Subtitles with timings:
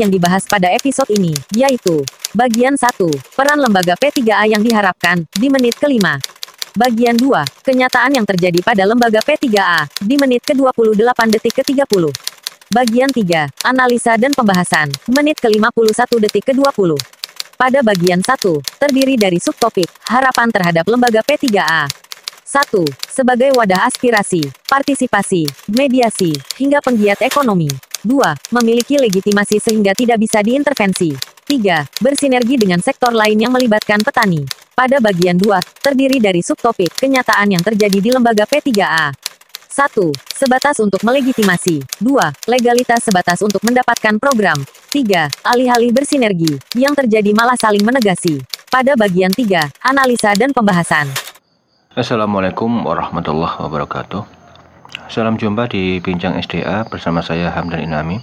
[0.00, 2.00] yang dibahas pada episode ini, yaitu
[2.32, 2.96] Bagian 1,
[3.36, 6.16] Peran Lembaga P3A yang diharapkan, di menit kelima.
[6.72, 12.08] Bagian 2, Kenyataan yang terjadi pada Lembaga P3A, di menit ke-28 detik ke-30.
[12.70, 16.94] Bagian 3, Analisa dan Pembahasan, menit ke-51 detik ke-20.
[17.58, 21.90] Pada bagian 1, terdiri dari subtopik, harapan terhadap Lembaga P3A.
[22.46, 22.86] 1.
[23.10, 27.89] Sebagai wadah aspirasi, partisipasi, mediasi, hingga penggiat ekonomi.
[28.06, 28.56] 2.
[28.56, 31.12] Memiliki legitimasi sehingga tidak bisa diintervensi.
[31.44, 32.00] 3.
[32.00, 34.46] Bersinergi dengan sektor lain yang melibatkan petani.
[34.72, 39.12] Pada bagian 2, terdiri dari subtopik kenyataan yang terjadi di lembaga P3A.
[39.68, 39.92] 1.
[40.32, 42.00] Sebatas untuk melegitimasi.
[42.00, 42.48] 2.
[42.48, 44.56] Legalitas sebatas untuk mendapatkan program.
[44.88, 45.28] 3.
[45.44, 48.40] Alih-alih bersinergi, yang terjadi malah saling menegasi.
[48.72, 51.10] Pada bagian 3, analisa dan pembahasan.
[51.92, 54.39] Assalamualaikum warahmatullahi wabarakatuh.
[55.10, 58.22] Salam jumpa di Bincang SDA bersama saya Hamdan Inami.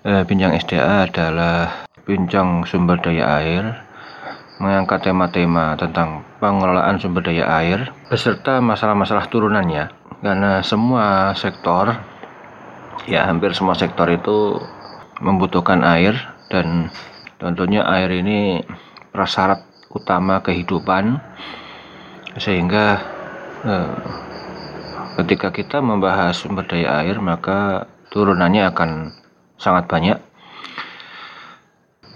[0.00, 3.84] Eh, Bincang SDA adalah bincang sumber daya air,
[4.64, 9.92] mengangkat tema-tema tentang pengelolaan sumber daya air beserta masalah-masalah turunannya.
[10.24, 11.92] Karena semua sektor,
[13.04, 14.56] ya hampir semua sektor itu
[15.20, 16.16] membutuhkan air
[16.48, 16.88] dan
[17.36, 18.64] tentunya air ini
[19.12, 21.20] prasyarat utama kehidupan
[22.40, 23.04] sehingga
[23.68, 24.29] eh,
[25.18, 28.90] ketika kita membahas sumber daya air maka turunannya akan
[29.58, 30.18] sangat banyak.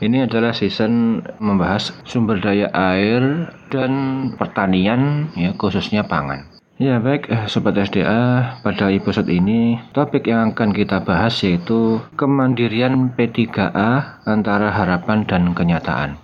[0.02, 3.92] Ini adalah season membahas sumber daya air dan
[4.36, 6.54] pertanian ya khususnya pangan.
[6.74, 13.14] Ya baik eh, Sobat SDA pada episode ini topik yang akan kita bahas yaitu kemandirian
[13.14, 16.18] P3A antara harapan dan kenyataan.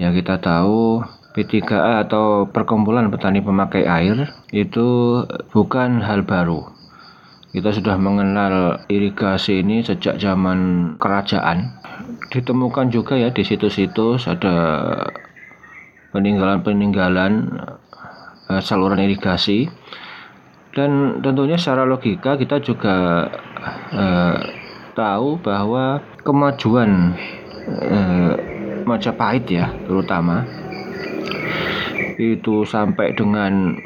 [0.00, 1.04] Ya kita tahu
[1.36, 5.20] P3A atau Perkumpulan Petani Pemakai Air itu
[5.52, 6.64] bukan hal baru.
[7.52, 11.76] Kita sudah mengenal irigasi ini sejak zaman kerajaan.
[12.32, 14.56] Ditemukan juga ya di situs-situs ada
[16.16, 17.32] peninggalan-peninggalan
[18.48, 19.68] uh, saluran irigasi.
[20.72, 23.28] Dan tentunya secara logika kita juga
[23.92, 24.36] uh,
[24.96, 27.12] tahu bahwa kemajuan
[27.68, 28.34] uh,
[28.86, 30.46] Majapahit ya terutama
[32.16, 33.76] itu sampai dengan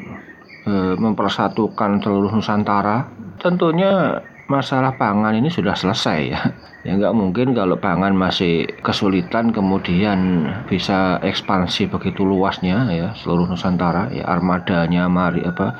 [0.65, 3.07] e, mempersatukan seluruh Nusantara,
[3.39, 6.41] tentunya masalah pangan ini sudah selesai ya.
[6.81, 14.09] Ya nggak mungkin kalau pangan masih kesulitan kemudian bisa ekspansi begitu luasnya ya seluruh Nusantara.
[14.09, 15.77] Ya armadanya mari apa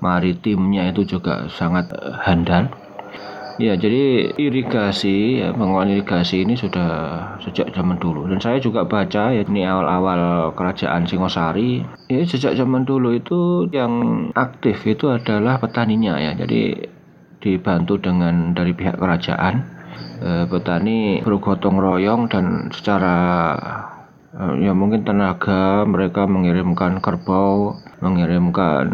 [0.00, 1.92] maritimnya itu juga sangat
[2.24, 2.72] handal
[3.60, 6.88] Ya, jadi irigasi, ya, pengelolaan irigasi ini sudah
[7.44, 8.24] sejak zaman dulu.
[8.24, 11.84] Dan saya juga baca ya ini awal-awal kerajaan Singosari.
[12.08, 16.32] Ya, sejak zaman dulu itu yang aktif itu adalah petaninya ya.
[16.32, 16.88] Jadi
[17.44, 19.54] dibantu dengan dari pihak kerajaan.
[20.22, 23.16] Eh, petani bergotong royong dan secara
[24.32, 28.86] eh, ya mungkin tenaga mereka mengirimkan kerbau, mengirimkan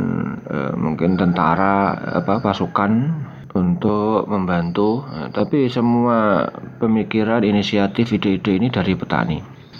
[0.51, 2.93] eh, mungkin tentara apa pasukan
[3.59, 6.47] untuk membantu, eh, tapi semua
[6.79, 9.39] pemikiran, inisiatif, ide-ide ini dari petani.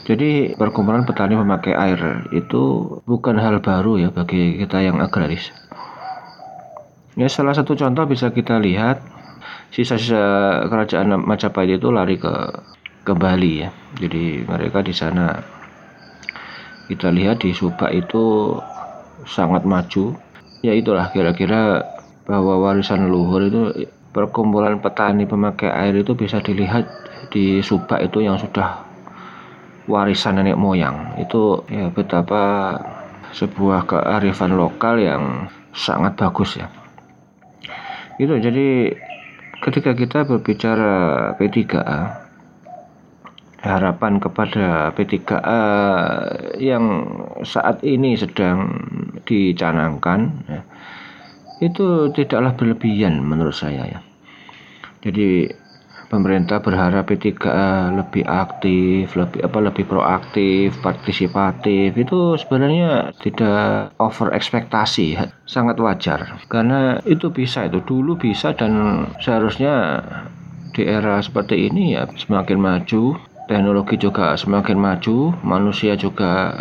[0.09, 5.53] Jadi perkumpulan petani memakai air itu bukan hal baru ya bagi kita yang agraris.
[7.13, 9.05] Ya salah satu contoh bisa kita lihat
[9.69, 12.33] sisa-sisa kerajaan Majapahit itu lari ke
[13.05, 13.71] ke Bali ya.
[14.01, 15.45] Jadi mereka di sana
[16.89, 18.57] kita lihat di Subak itu
[19.29, 20.17] sangat maju.
[20.65, 21.85] Ya itulah kira-kira
[22.29, 23.63] bahwa warisan leluhur itu
[24.13, 26.85] perkumpulan petani pemakai air itu bisa dilihat
[27.33, 28.85] di Subak itu yang sudah
[29.89, 31.17] warisan nenek moyang.
[31.17, 32.77] Itu ya betapa
[33.33, 36.69] sebuah kearifan lokal yang sangat bagus ya.
[38.21, 38.93] Itu jadi
[39.65, 42.29] ketika kita berbicara P3A
[43.59, 45.63] harapan kepada P3A
[46.63, 46.85] yang
[47.43, 48.71] saat ini sedang
[49.27, 50.61] dicanangkan ya,
[51.59, 54.01] itu tidaklah berlebihan menurut saya ya.
[55.03, 55.51] Jadi
[56.09, 65.21] pemerintah berharap P3A lebih aktif, lebih apa lebih proaktif, partisipatif itu sebenarnya tidak over ekspektasi,
[65.45, 66.41] sangat wajar.
[66.49, 70.03] Karena itu bisa itu dulu bisa dan seharusnya
[70.73, 73.19] di era seperti ini ya semakin maju,
[73.49, 76.55] teknologi juga semakin maju, manusia juga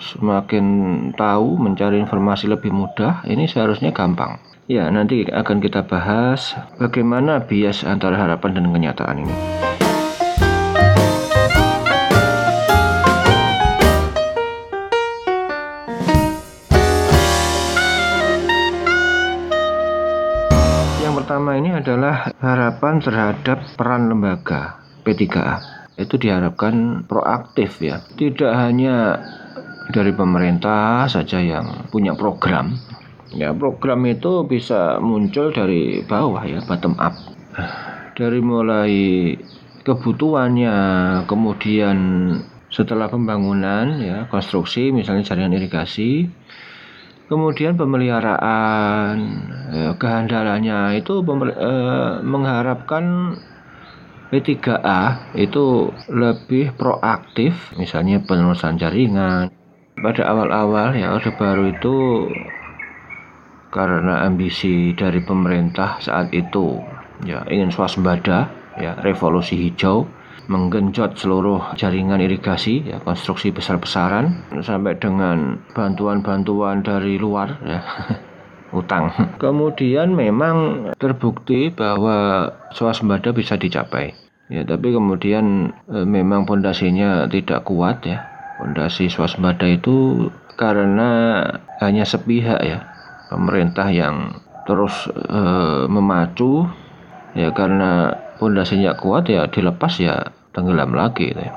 [0.00, 0.66] semakin
[1.14, 4.38] tahu mencari informasi lebih mudah, ini seharusnya gampang.
[4.68, 9.36] Ya, nanti akan kita bahas bagaimana bias antara harapan dan kenyataan ini.
[21.00, 29.18] Yang pertama ini adalah harapan terhadap peran lembaga P3A itu diharapkan proaktif ya tidak hanya
[29.88, 32.76] dari pemerintah saja yang punya program
[33.32, 37.14] ya program itu bisa muncul dari bawah ya bottom up
[38.16, 38.92] dari mulai
[39.84, 40.76] kebutuhannya
[41.24, 41.98] kemudian
[42.68, 46.28] setelah pembangunan ya konstruksi misalnya jaringan irigasi
[47.28, 49.16] kemudian pemeliharaan
[49.72, 53.36] ya, kehandalannya itu eh, mengharapkan
[54.28, 59.48] P3A itu lebih proaktif, misalnya penerusan jaringan.
[59.98, 61.96] Pada awal-awal ya Orde Baru itu
[63.68, 66.80] karena ambisi dari pemerintah saat itu
[67.26, 68.48] ya ingin swasembada
[68.80, 70.08] ya revolusi hijau
[70.48, 77.80] menggenjot seluruh jaringan irigasi ya konstruksi besar-besaran sampai dengan bantuan-bantuan dari luar ya
[78.78, 79.12] utang.
[79.36, 84.12] Kemudian memang terbukti bahwa swasembada bisa dicapai.
[84.48, 88.24] Ya, tapi kemudian e, memang pondasinya tidak kuat ya.
[88.58, 90.28] Pondasi swasembada itu
[90.58, 91.40] karena
[91.78, 92.84] hanya sepihak ya.
[93.30, 94.34] Pemerintah yang
[94.66, 95.40] terus e,
[95.86, 96.66] memacu
[97.38, 101.54] ya karena pondasinya kuat ya dilepas ya tenggelam lagi gitu ya.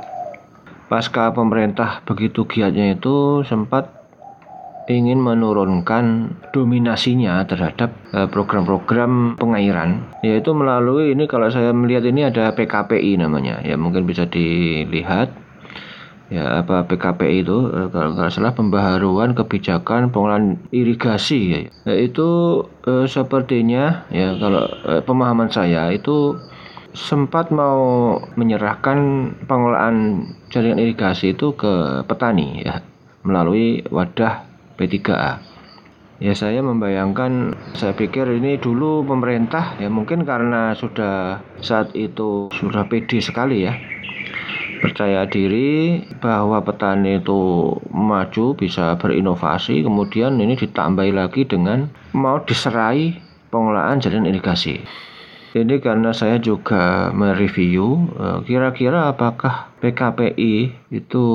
[0.92, 4.02] Pasca pemerintah begitu giatnya itu sempat
[4.92, 12.52] ingin menurunkan dominasinya terhadap eh, program-program pengairan yaitu melalui ini kalau saya melihat ini ada
[12.52, 15.32] PKPI namanya ya mungkin bisa dilihat
[16.32, 23.04] ya apa PKPI itu eh, kalau nggak salah pembaharuan kebijakan pengelolaan irigasi ya itu eh,
[23.04, 26.40] sepertinya ya kalau eh, pemahaman saya itu
[26.96, 32.80] sempat mau menyerahkan pengelolaan jaringan irigasi itu ke petani ya
[33.28, 34.48] melalui wadah
[34.80, 35.52] P3A.
[36.22, 42.86] Ya saya membayangkan, saya pikir ini dulu pemerintah ya mungkin karena sudah saat itu sudah
[42.86, 43.74] pede sekali ya
[44.82, 51.88] percaya diri bahwa petani itu maju bisa berinovasi kemudian ini ditambahi lagi dengan
[52.18, 53.16] mau diserai
[53.54, 54.82] pengelolaan jalan irigasi
[55.52, 61.26] ini karena saya juga mereview eh, kira-kira apakah PKPI itu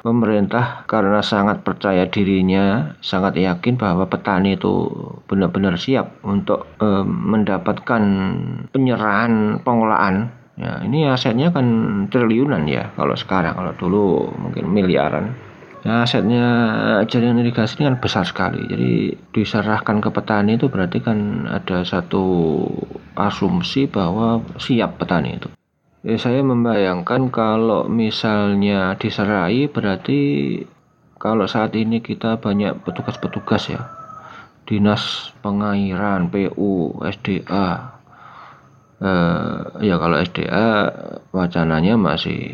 [0.00, 4.88] pemerintah karena sangat percaya dirinya, sangat yakin bahwa petani itu
[5.28, 8.02] benar-benar siap untuk eh, mendapatkan
[8.72, 10.39] penyerahan pengolahan.
[10.60, 11.64] Ya, ini asetnya kan
[12.12, 15.32] triliunan ya kalau sekarang, kalau dulu mungkin miliaran.
[15.80, 16.44] Ya, asetnya
[17.08, 18.68] jaringan irigasi ini kan besar sekali.
[18.68, 22.60] Jadi diserahkan ke petani itu berarti kan ada satu
[23.16, 25.48] asumsi bahwa siap petani itu.
[26.04, 30.20] Ya, saya membayangkan kalau misalnya diserai berarti
[31.16, 33.80] kalau saat ini kita banyak petugas-petugas ya.
[34.68, 37.99] Dinas Pengairan, PU, SDA.
[39.00, 40.92] Eh, ya kalau SDA
[41.32, 42.52] wacananya masih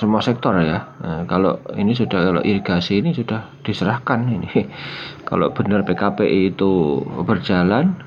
[0.00, 0.88] semua sektor ya.
[1.04, 4.50] Nah, kalau ini sudah kalau irigasi ini sudah diserahkan ini.
[5.28, 7.98] Kalau benar PKPI itu berjalan,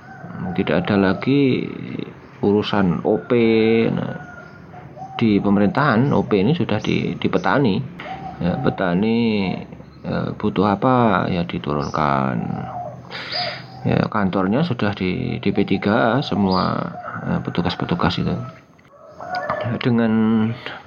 [0.56, 1.68] tidak ada lagi
[2.40, 3.30] urusan OP.
[3.92, 4.16] Nah,
[5.20, 7.76] di pemerintahan OP ini sudah di, di petani.
[8.40, 9.52] Ya, petani
[10.00, 12.38] ya, butuh apa ya diturunkan.
[13.88, 15.76] Ya, kantornya sudah di di P3
[16.20, 16.92] semua
[17.24, 18.36] ya, petugas-petugas itu
[19.80, 20.12] dengan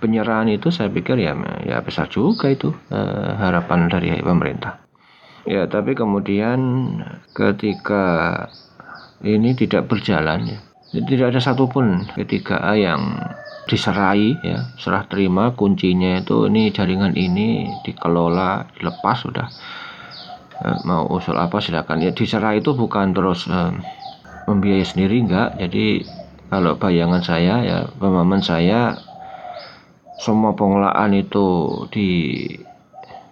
[0.00, 1.32] penyerahan itu saya pikir ya
[1.64, 4.82] ya besar juga itu eh, harapan dari pemerintah.
[5.48, 6.60] Ya, tapi kemudian
[7.34, 8.06] ketika
[9.24, 10.58] ini tidak berjalan ya,
[10.92, 13.18] tidak ada satupun ketika yang
[13.66, 19.46] diserai ya serah terima kuncinya itu ini jaringan ini dikelola dilepas sudah
[20.60, 22.04] eh, mau usul apa silakan.
[22.04, 23.72] Ya diserai itu bukan terus eh,
[24.46, 25.56] membiayai sendiri enggak.
[25.56, 26.04] Jadi
[26.52, 29.00] kalau bayangan saya ya pemahaman saya
[30.20, 31.48] semua pengelolaan itu
[31.88, 32.08] di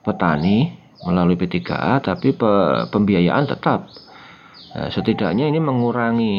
[0.01, 0.73] petani
[1.05, 2.51] melalui P3A tapi pe,
[2.89, 3.93] pembiayaan tetap.
[4.71, 6.37] Ya, setidaknya ini mengurangi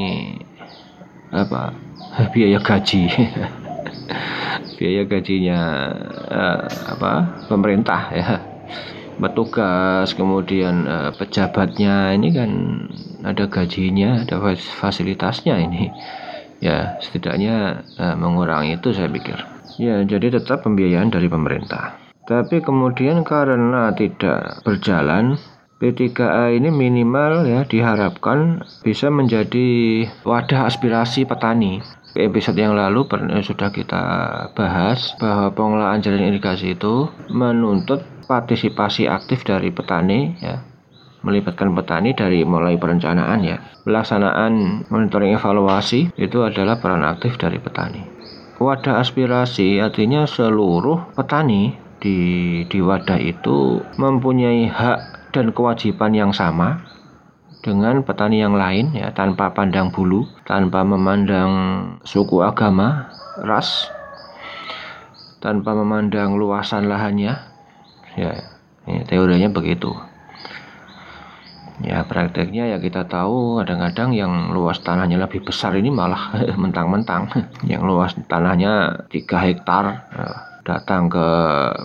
[1.31, 1.75] apa
[2.33, 3.03] biaya gaji.
[4.81, 5.93] Biaya gajinya
[6.25, 8.41] uh, apa pemerintah ya
[9.21, 12.51] petugas kemudian uh, pejabatnya ini kan
[13.21, 14.41] ada gajinya ada
[14.81, 15.93] fasilitasnya ini.
[16.57, 19.37] Ya setidaknya uh, mengurangi itu saya pikir.
[19.77, 22.01] Ya jadi tetap pembiayaan dari pemerintah.
[22.25, 25.37] Tapi kemudian karena tidak berjalan
[25.81, 31.81] P3A ini minimal ya diharapkan bisa menjadi wadah aspirasi petani.
[32.11, 33.07] Episode yang lalu
[33.41, 34.03] sudah kita
[34.53, 40.63] bahas bahwa pengelolaan jalan irigasi itu menuntut partisipasi aktif dari petani ya
[41.21, 43.59] melibatkan petani dari mulai perencanaan ya.
[43.83, 48.23] Pelaksanaan monitoring evaluasi itu adalah peran aktif dari petani.
[48.61, 52.17] wadah aspirasi artinya seluruh petani di
[52.69, 56.85] di wadah itu mempunyai hak dan kewajiban yang sama
[57.65, 61.49] dengan petani yang lain ya tanpa pandang bulu, tanpa memandang
[62.05, 63.09] suku agama,
[63.41, 63.89] ras,
[65.41, 67.50] tanpa memandang luasan lahannya.
[68.19, 69.95] Ya, ini teorinya begitu.
[71.81, 77.31] Ya prakteknya ya kita tahu kadang-kadang yang luas tanahnya lebih besar ini malah mentang-mentang.
[77.65, 80.27] Yang luas tanahnya 3 hektar ya,
[80.61, 81.27] datang ke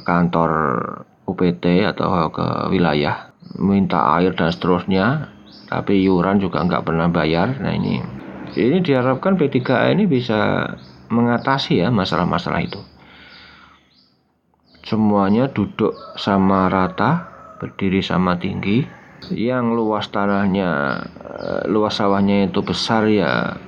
[0.04, 0.50] kantor
[1.25, 5.33] UPT atau ke wilayah minta air dan seterusnya
[5.66, 7.56] tapi iuran juga nggak pernah bayar.
[7.62, 8.04] Nah ini
[8.52, 10.71] ini diharapkan P3A ini bisa
[11.09, 12.83] mengatasi ya masalah-masalah itu
[14.86, 17.26] semuanya duduk sama rata
[17.58, 18.86] berdiri sama tinggi.
[19.26, 23.58] Yang luas tanahnya eh, luas sawahnya itu besar ya.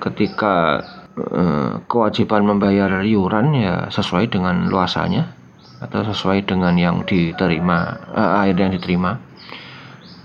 [0.00, 0.80] Ketika
[1.14, 5.44] eh, kewajiban membayar iuran ya sesuai dengan luasannya
[5.82, 9.20] atau sesuai dengan yang diterima eh, air yang diterima.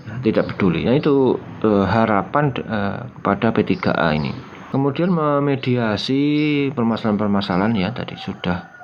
[0.08, 0.88] Tidak peduli.
[0.88, 1.36] Nah itu
[1.68, 4.32] harapan kepada P3A ini.
[4.72, 6.24] Kemudian memediasi
[6.72, 8.77] permasalahan-permasalahan ya tadi sudah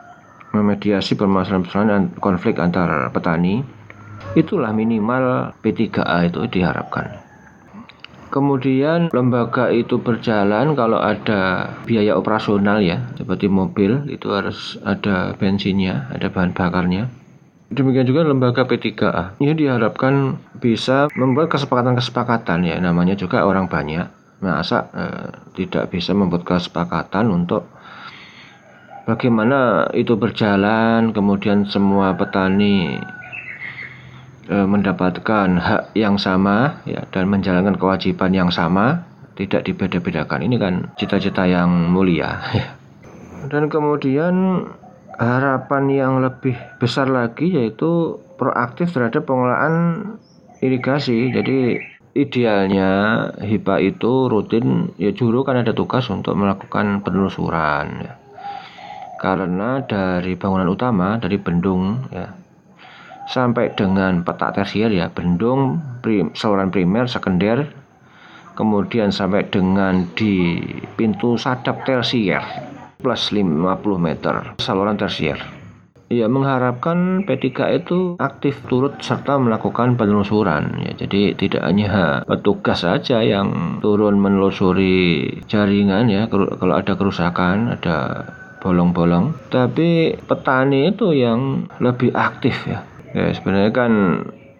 [0.54, 3.66] memediasi permasalahan-permasalahan konflik antar petani
[4.34, 7.22] Itulah minimal P3A itu diharapkan.
[8.34, 16.10] Kemudian lembaga itu berjalan kalau ada biaya operasional ya, seperti mobil itu harus ada bensinnya,
[16.10, 17.14] ada bahan bakarnya.
[17.70, 19.38] Demikian juga lembaga P3A.
[19.38, 24.10] Ini diharapkan bisa membuat kesepakatan-kesepakatan ya, namanya juga orang banyak.
[24.42, 27.70] Masa eh, tidak bisa membuat kesepakatan untuk
[29.04, 33.00] bagaimana itu berjalan, kemudian semua petani
[34.48, 39.04] e, mendapatkan hak yang sama ya dan menjalankan kewajiban yang sama
[39.36, 40.46] tidak dibeda-bedakan.
[40.46, 42.40] Ini kan cita-cita yang mulia
[43.52, 44.66] dan kemudian
[45.20, 50.18] harapan yang lebih besar lagi yaitu proaktif terhadap pengelolaan
[50.64, 51.30] irigasi.
[51.30, 51.80] Jadi
[52.14, 52.90] idealnya
[53.42, 58.23] HIPA itu rutin ya juru kan ada tugas untuk melakukan penelusuran ya.
[59.24, 62.36] Karena dari bangunan utama dari bendung ya
[63.24, 67.72] sampai dengan petak tersier ya bendung prim, saluran primer sekunder
[68.60, 70.60] kemudian sampai dengan di
[71.00, 72.44] pintu sadap tersier
[73.00, 73.64] plus 50
[73.96, 75.40] meter saluran tersier
[76.14, 80.94] Ya mengharapkan P3 itu aktif turut serta melakukan penelusuran ya.
[80.94, 88.30] Jadi tidak hanya petugas saja yang turun menelusuri jaringan ya kalau ada kerusakan, ada
[88.64, 92.88] bolong-bolong, tapi petani itu yang lebih aktif ya.
[93.12, 93.92] Ya sebenarnya kan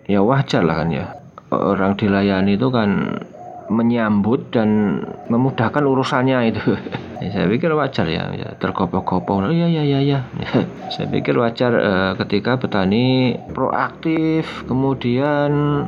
[0.06, 1.06] ya wajar lah kan ya.
[1.50, 3.24] Orang dilayani itu kan
[3.72, 5.00] menyambut dan
[5.32, 6.64] memudahkan urusannya itu.
[7.24, 10.28] Ya, saya pikir wajar ya, ya terkopoh-kopoh oh, ya ya ya ya
[10.92, 15.88] saya pikir wajar uh, ketika petani proaktif kemudian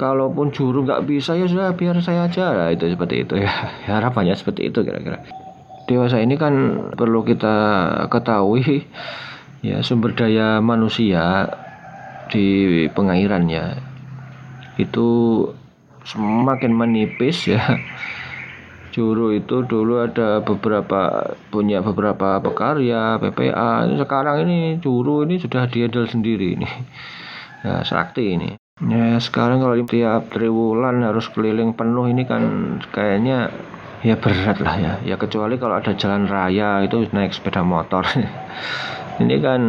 [0.00, 2.56] kalaupun juru nggak bisa ya sudah biar saya aja.
[2.56, 3.52] Lah itu seperti itu ya.
[4.00, 5.43] Harapannya seperti itu kira-kira
[5.84, 6.54] dewasa ini kan
[6.96, 7.56] perlu kita
[8.08, 8.84] ketahui
[9.64, 11.48] ya sumber daya manusia
[12.28, 13.80] di pengairannya
[14.76, 15.08] itu
[16.04, 17.62] semakin menipis ya.
[18.94, 26.06] Juru itu dulu ada beberapa punya beberapa pekarya PPA sekarang ini Juru ini sudah diedel
[26.06, 26.68] sendiri ini.
[27.66, 28.54] Ya sakti ini.
[28.86, 33.50] Ya sekarang kalau tiap triwulan harus keliling penuh ini kan kayaknya
[34.04, 34.92] ya berat lah ya.
[35.02, 38.04] Ya kecuali kalau ada jalan raya itu naik sepeda motor.
[39.14, 39.62] Ini kan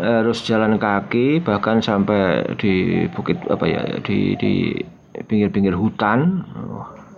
[0.00, 4.72] harus jalan kaki bahkan sampai di bukit apa ya di di
[5.20, 6.42] pinggir-pinggir hutan.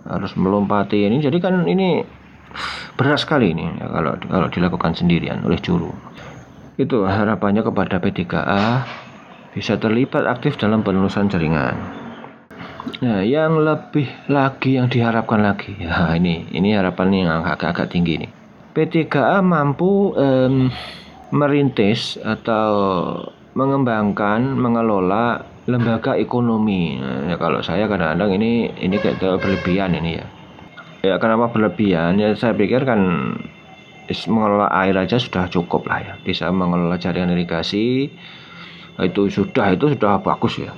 [0.09, 1.21] Harus melompati ini.
[1.21, 2.01] Jadi kan ini
[2.97, 5.93] berat sekali ini ya, kalau kalau dilakukan sendirian oleh juru.
[6.75, 8.83] Itu harapannya kepada P3A
[9.53, 11.98] bisa terlibat aktif dalam penelusuran jaringan.
[13.03, 18.31] Nah, yang lebih lagi yang diharapkan lagi, ya ini ini harapan yang agak-agak tinggi nih.
[18.75, 20.71] P3A mampu um,
[21.35, 22.71] merintis atau
[23.55, 26.97] mengembangkan, mengelola lembaga ekonomi.
[26.97, 30.25] Nah, ya kalau saya kadang-kadang ini ini kayak berlebihan ini ya.
[30.99, 32.19] Ya kenapa berlebihan?
[32.19, 32.99] Ya saya pikir kan
[34.27, 36.13] mengelola air aja sudah cukup lah ya.
[36.23, 38.09] Bisa mengelola jaringan irigasi
[38.99, 40.71] itu sudah itu sudah bagus ya.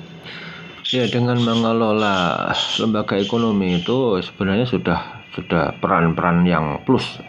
[0.89, 2.49] Ya dengan mengelola
[2.81, 4.99] lembaga ekonomi itu sebenarnya sudah
[5.37, 7.21] sudah peran-peran yang plus.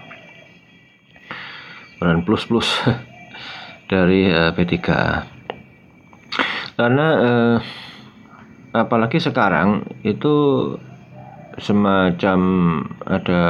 [2.01, 2.67] Peran plus-plus.
[3.93, 4.77] dari uh, eh, P3
[6.73, 7.57] karena uh,
[8.73, 10.33] apalagi sekarang itu
[11.61, 12.41] semacam
[13.05, 13.43] ada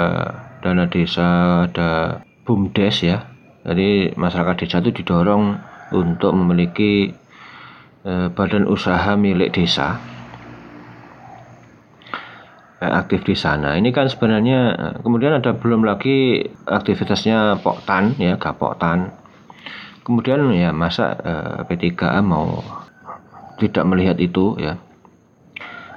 [0.59, 3.31] dana desa ada BUMDes ya.
[3.63, 5.55] Jadi masyarakat desa itu didorong
[5.95, 7.15] untuk memiliki
[8.07, 9.99] eh, badan usaha milik desa
[12.83, 13.79] eh, aktif di sana.
[13.79, 19.15] Ini kan sebenarnya eh, kemudian ada belum lagi aktivitasnya Poktan ya, Gapoktan.
[20.03, 22.63] Kemudian ya masa eh, P3A mau
[23.63, 24.75] tidak melihat itu ya.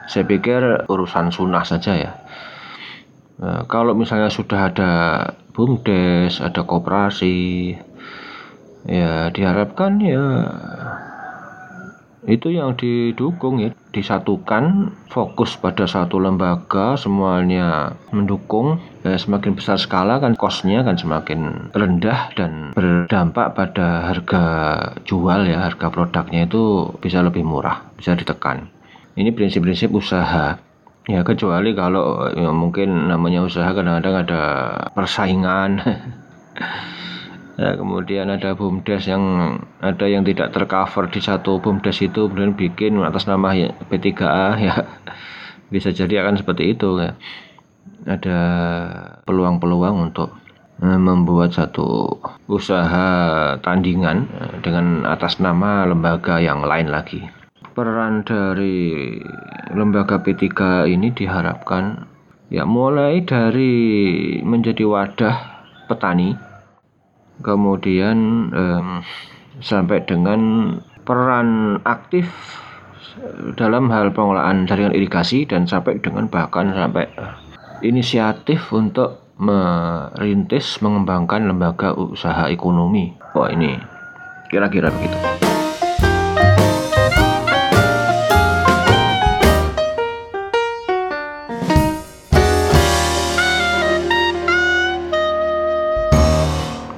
[0.05, 2.11] Saya pikir urusan sunnah saja ya.
[3.41, 4.91] Eh, kalau misalnya sudah ada
[5.51, 7.73] bumdes, ada koperasi,
[8.85, 10.23] ya diharapkan ya
[12.25, 18.81] itu yang didukung ya disatukan fokus pada satu lembaga semuanya mendukung.
[19.05, 24.43] Ya, semakin besar skala kan kosnya kan semakin rendah dan berdampak pada harga
[25.05, 28.73] jual ya harga produknya itu bisa lebih murah bisa ditekan.
[29.15, 30.57] Ini prinsip-prinsip usaha.
[31.05, 34.41] Ya kecuali kalau ya, mungkin namanya usaha kadang-kadang ada
[34.97, 35.77] persaingan
[37.55, 39.23] Ya, kemudian ada bumdes yang
[39.79, 44.75] ada yang tidak tercover di satu bumdes itu kemudian bikin atas nama ya, P3A ya
[45.73, 47.15] bisa jadi akan seperti itu ya.
[48.05, 48.39] Ada
[49.23, 50.35] peluang-peluang untuk
[50.83, 52.19] eh, membuat satu
[52.51, 53.07] usaha
[53.63, 57.23] tandingan eh, dengan atas nama lembaga yang lain lagi.
[57.71, 59.15] Peran dari
[59.71, 60.43] lembaga P3
[60.91, 62.03] ini diharapkan
[62.51, 63.73] ya mulai dari
[64.43, 65.35] menjadi wadah
[65.87, 66.54] petani
[67.43, 68.87] kemudian um,
[69.59, 70.39] sampai dengan
[71.07, 72.27] peran aktif
[73.55, 77.07] dalam hal pengelolaan jaringan irigasi dan sampai dengan bahkan sampai
[77.79, 83.15] inisiatif untuk merintis mengembangkan lembaga usaha ekonomi.
[83.35, 83.75] Wah ini
[84.47, 85.54] kira-kira begitu.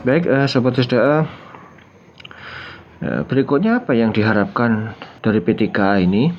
[0.08, 1.28] Baik, uh, sobat SDA,
[3.04, 6.32] uh, berikutnya apa yang diharapkan dari P3A ini?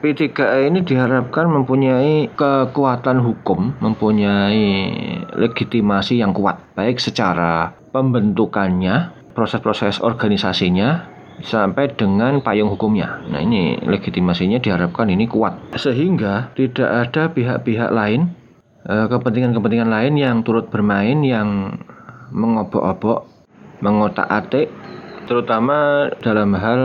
[0.00, 4.64] P3A ini diharapkan mempunyai kekuatan hukum, mempunyai
[5.36, 11.12] legitimasi yang kuat, baik secara pembentukannya, proses-proses organisasinya,
[11.44, 13.20] sampai dengan payung hukumnya.
[13.28, 18.32] Nah ini legitimasinya diharapkan ini kuat, sehingga tidak ada pihak-pihak lain,
[18.88, 21.76] eh, kepentingan-kepentingan lain yang turut bermain yang
[22.30, 23.28] mengobok-obok,
[23.80, 24.70] mengotak-atik
[25.28, 26.82] terutama dalam hal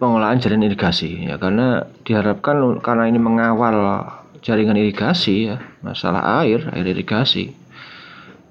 [0.00, 1.36] pengolahan jaringan irigasi ya.
[1.36, 4.08] Karena diharapkan karena ini mengawal
[4.42, 7.62] jaringan irigasi ya masalah air air irigasi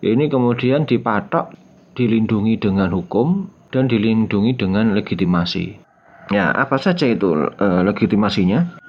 [0.01, 1.54] ini kemudian dipatok
[1.93, 5.77] dilindungi dengan hukum dan dilindungi dengan legitimasi.
[6.34, 8.82] Ya apa saja itu e, legitimasinya?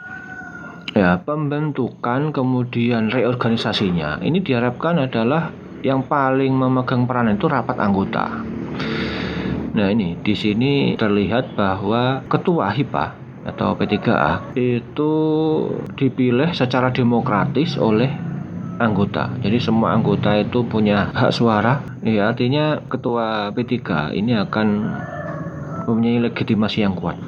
[0.96, 4.24] Ya pembentukan kemudian reorganisasinya.
[4.24, 5.52] Ini diharapkan adalah
[5.82, 8.46] yang paling memegang peran itu rapat anggota.
[9.74, 13.06] Nah ini di sini terlihat bahwa ketua HIPA
[13.42, 15.12] atau P3A itu
[15.98, 18.08] dipilih secara demokratis oleh
[18.78, 19.34] anggota.
[19.42, 21.82] Jadi semua anggota itu punya hak suara.
[22.06, 24.66] Ya artinya ketua P3 ini akan
[25.86, 27.18] mempunyai legitimasi yang kuat.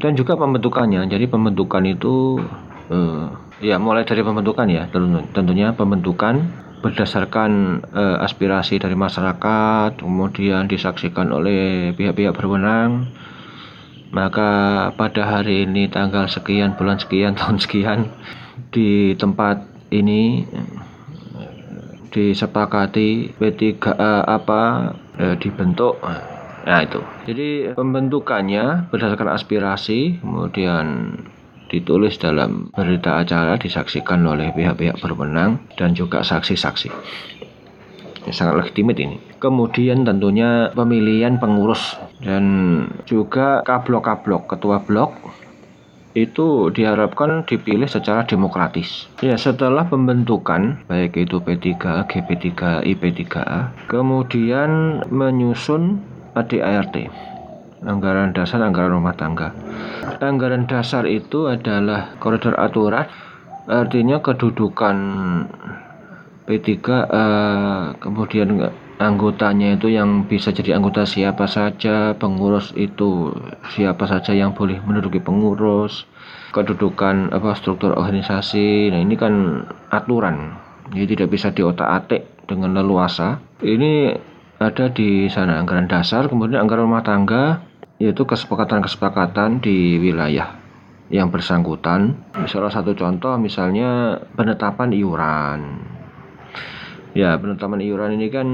[0.00, 1.04] Dan juga pembentukannya.
[1.08, 2.40] Jadi pembentukan itu
[2.92, 4.84] eh, Ya, mulai dari pembentukan ya,
[5.32, 6.44] tentunya pembentukan
[6.84, 13.08] berdasarkan uh, aspirasi dari masyarakat, kemudian disaksikan oleh pihak-pihak berwenang.
[14.12, 14.50] Maka
[14.92, 18.12] pada hari ini tanggal sekian, bulan sekian, tahun sekian
[18.72, 20.44] di tempat ini
[22.12, 24.62] disepakati P3A apa
[25.20, 26.00] eh, dibentuk
[26.66, 26.98] Nah itu.
[27.30, 31.14] Jadi pembentukannya berdasarkan aspirasi, kemudian
[31.66, 36.90] ditulis dalam berita acara disaksikan oleh pihak-pihak berwenang dan juga saksi-saksi.
[38.26, 39.22] Sangat legitimit ini.
[39.38, 42.44] Kemudian tentunya pemilihan pengurus dan
[43.06, 45.14] juga kablok-kablok ketua blok
[46.16, 49.06] itu diharapkan dipilih secara demokratis.
[49.20, 51.76] Ya, setelah pembentukan baik itu P3,
[52.08, 56.00] GP3, IP3A, kemudian menyusun
[56.32, 57.12] ADART
[57.84, 59.52] anggaran dasar anggaran rumah tangga.
[60.22, 63.04] Anggaran dasar itu adalah koridor aturan
[63.66, 64.96] artinya kedudukan
[66.46, 73.34] P3 eh, kemudian anggotanya itu yang bisa jadi anggota siapa saja pengurus itu
[73.74, 76.06] siapa saja yang boleh menduduki pengurus
[76.54, 78.94] kedudukan apa struktur organisasi.
[78.94, 80.56] Nah ini kan aturan
[80.94, 83.42] jadi tidak bisa diotak-atik dengan leluasa.
[83.60, 84.16] Ini
[84.56, 87.60] ada di sana anggaran dasar, kemudian anggaran rumah tangga,
[87.96, 90.56] yaitu kesepakatan-kesepakatan di wilayah
[91.08, 92.18] yang bersangkutan.
[92.50, 95.60] Salah satu contoh misalnya penetapan iuran.
[97.16, 98.48] Ya, penetapan iuran ini kan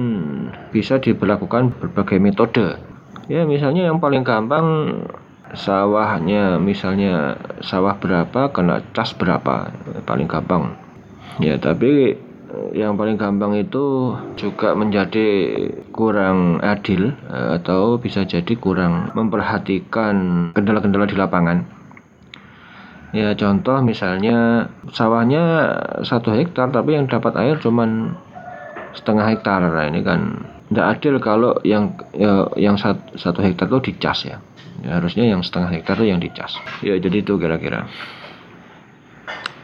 [0.70, 2.78] bisa diberlakukan berbagai metode.
[3.26, 4.66] Ya, misalnya yang paling gampang
[5.52, 9.74] sawahnya misalnya sawah berapa kena cas berapa
[10.07, 10.78] paling gampang.
[11.42, 12.14] Ya, tapi
[12.77, 15.29] yang paling gampang itu juga menjadi
[15.88, 21.65] kurang adil atau bisa jadi kurang memperhatikan kendala-kendala di lapangan.
[23.12, 25.43] Ya contoh misalnya sawahnya
[26.01, 28.17] satu hektar tapi yang dapat air cuman
[28.97, 33.93] setengah hektar nah ini kan tidak adil kalau yang ya, yang satu, satu hektar itu
[33.93, 34.37] dicas ya.
[34.81, 37.88] ya harusnya yang setengah hektar itu yang dicas ya jadi itu kira-kira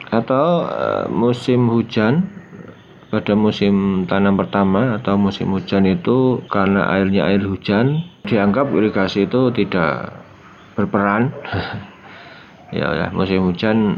[0.09, 2.38] atau uh, musim hujan
[3.09, 9.49] pada musim tanam pertama atau musim hujan itu karena airnya air hujan dianggap irigasi itu
[9.53, 10.13] tidak
[10.77, 11.29] berperan.
[12.69, 13.97] Ya, ya musim hujan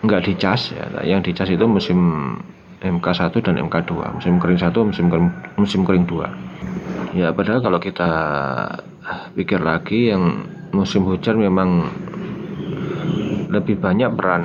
[0.00, 0.88] nggak dicas ya.
[1.04, 2.00] Yang dicas itu musim
[2.84, 6.28] MK1 dan MK2 musim kering 1 musim kering, musim kering 2
[7.16, 8.10] ya padahal kalau kita
[9.32, 10.44] pikir lagi yang
[10.76, 11.88] musim hujan memang
[13.48, 14.44] lebih banyak peran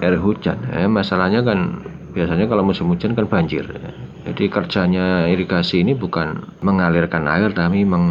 [0.00, 1.84] air hujan eh, masalahnya kan
[2.14, 3.66] biasanya kalau musim hujan kan banjir.
[4.24, 8.06] Jadi kerjanya irigasi ini bukan mengalirkan air tapi meng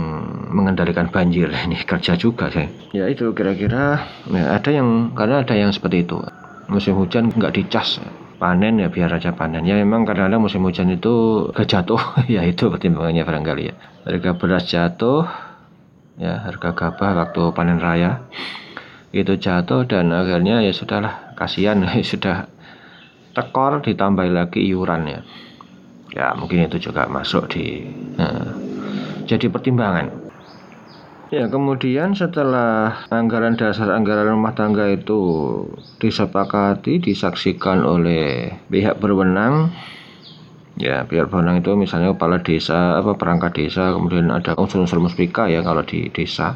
[0.54, 1.50] mengendalikan banjir.
[1.66, 2.70] Ini kerja juga sih.
[2.94, 6.22] Ya itu kira-kira ya, ada yang karena ada yang seperti itu.
[6.70, 7.98] Musim hujan nggak dicas
[8.38, 9.66] panen ya biar aja panen.
[9.66, 11.98] Ya memang kadang-kadang musim hujan itu kejatuh.
[12.36, 13.74] Ya itu pertimbangannya barangkali ya.
[14.06, 15.26] Harga beras jatuh
[16.14, 18.22] ya harga gabah waktu panen raya
[19.10, 21.82] itu jatuh dan akhirnya ya sudahlah kasihan.
[22.06, 22.53] Sudah
[23.36, 25.20] tekor ditambah lagi iuran ya.
[26.14, 27.82] Ya mungkin itu juga masuk di
[28.22, 28.48] eh,
[29.30, 30.08] jadi pertimbangan.
[31.34, 35.18] Ya, kemudian setelah anggaran dasar anggaran rumah tangga itu
[35.98, 39.74] disepakati, disaksikan oleh pihak berwenang,
[40.78, 45.66] ya pihak berwenang itu misalnya kepala desa, apa perangkat desa, kemudian ada unsur-unsur muspika ya
[45.66, 46.54] kalau di desa,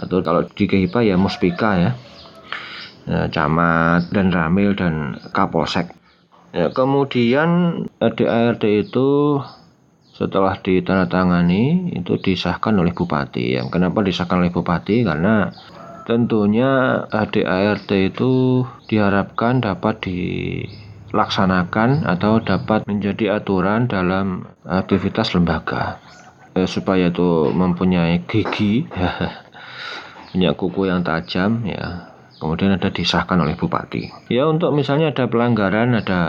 [0.00, 1.90] atau kalau di kehipa ya muspika ya
[3.06, 5.94] camat dan ramil dan kapolsek.
[6.50, 9.38] Ya, kemudian ADART itu
[10.10, 13.54] setelah ditandatangani itu disahkan oleh bupati.
[13.54, 15.06] Ya kenapa disahkan oleh bupati?
[15.06, 15.54] Karena
[16.10, 26.02] tentunya ADART itu diharapkan dapat dilaksanakan atau dapat menjadi aturan dalam aktivitas lembaga.
[26.58, 28.90] Eh, supaya itu mempunyai gigi
[30.34, 32.09] punya kuku yang tajam ya
[32.40, 34.32] kemudian ada disahkan oleh bupati.
[34.32, 36.20] Ya untuk misalnya ada pelanggaran ada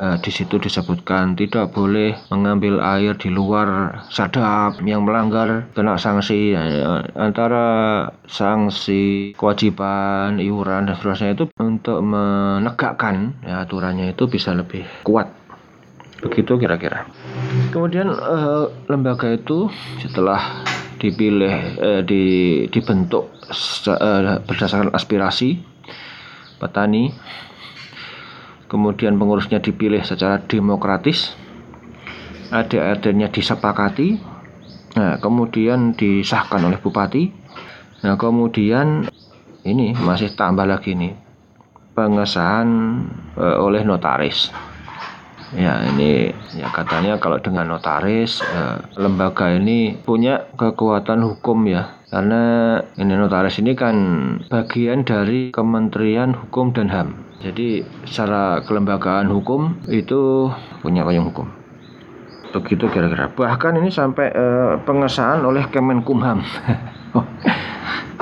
[0.00, 6.56] eh, di situ disebutkan tidak boleh mengambil air di luar sadap yang melanggar kena sanksi
[6.56, 14.82] ya, antara sanksi kewajiban iuran dan seterusnya itu untuk menegakkan ya, aturannya itu bisa lebih
[15.04, 15.28] kuat
[16.24, 17.04] begitu kira-kira.
[17.74, 19.68] Kemudian eh, lembaga itu
[20.00, 20.64] setelah
[21.02, 22.22] dipilih eh, di,
[22.70, 23.41] dibentuk
[24.48, 25.60] berdasarkan aspirasi
[26.58, 27.12] petani
[28.66, 31.36] kemudian pengurusnya dipilih secara demokratis
[32.52, 34.18] ADRD-nya disepakati
[34.92, 37.32] nah kemudian disahkan oleh bupati
[38.04, 39.08] nah kemudian
[39.62, 41.22] ini masih tambah lagi nih
[41.92, 42.68] pengesahan
[43.36, 44.52] eh, oleh notaris.
[45.52, 52.42] Ya ini ya katanya kalau dengan notaris eh, lembaga ini punya kekuatan hukum ya karena
[53.00, 53.96] ini notaris ini kan
[54.52, 57.08] bagian dari Kementerian Hukum dan HAM.
[57.40, 60.52] Jadi secara kelembagaan hukum itu
[60.84, 61.48] punya payung hukum.
[62.52, 63.32] Begitu kira-kira.
[63.32, 66.44] Bahkan ini sampai eh, pengesahan oleh Kemenkumham.
[67.16, 67.24] oh,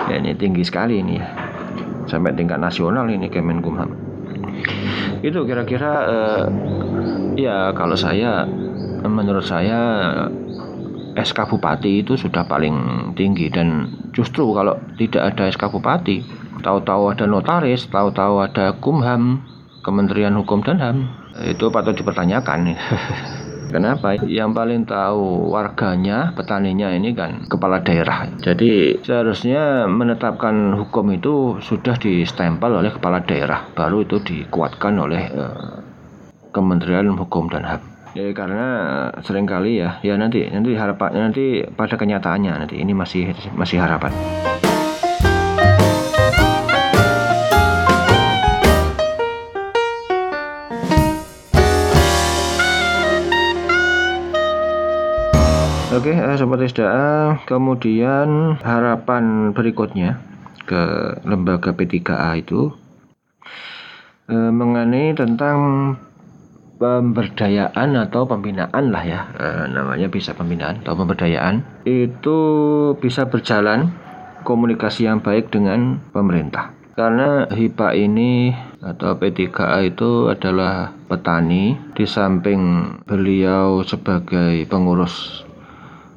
[0.06, 1.26] ya ini tinggi sekali ini ya.
[2.06, 3.90] Sampai tingkat nasional ini Kemenkumham.
[5.20, 6.44] Itu kira-kira eh,
[7.38, 8.44] Ya kalau saya
[9.00, 9.80] menurut saya
[11.22, 16.24] SK Bupati itu sudah paling tinggi dan justru kalau tidak ada SK Bupati,
[16.60, 19.44] tahu-tahu ada notaris, tahu-tahu ada Kumham,
[19.80, 20.96] Kementerian Hukum dan HAM,
[21.48, 22.58] itu patut dipertanyakan.
[23.70, 24.18] Kenapa?
[24.26, 28.26] Yang paling tahu warganya, petaninya ini kan kepala daerah.
[28.42, 35.86] Jadi seharusnya menetapkan hukum itu sudah distempel oleh kepala daerah, baru itu dikuatkan oleh uh,
[36.50, 37.89] Kementerian Hukum dan HAM.
[38.10, 38.66] Ya karena
[39.22, 44.10] sering kali ya, ya nanti nanti harapan nanti pada kenyataannya nanti ini masih masih harapan.
[55.94, 60.18] Oke, eh, seperti sudah kemudian harapan berikutnya
[60.66, 60.82] ke
[61.22, 62.74] lembaga P3A itu
[64.26, 65.58] eh, mengenai tentang
[66.80, 69.20] pemberdayaan atau pembinaan lah ya.
[69.36, 71.84] Eh, namanya bisa pembinaan atau pemberdayaan.
[71.84, 72.38] Itu
[72.96, 73.92] bisa berjalan
[74.48, 76.72] komunikasi yang baik dengan pemerintah.
[76.96, 81.76] Karena HIPA ini atau P3A itu adalah petani.
[81.92, 85.44] Di samping beliau sebagai pengurus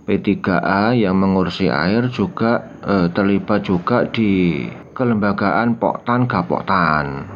[0.08, 4.64] P3A yang mengurusi air juga eh, terlibat juga di
[4.96, 7.28] kelembagaan Poktan Gapoktan.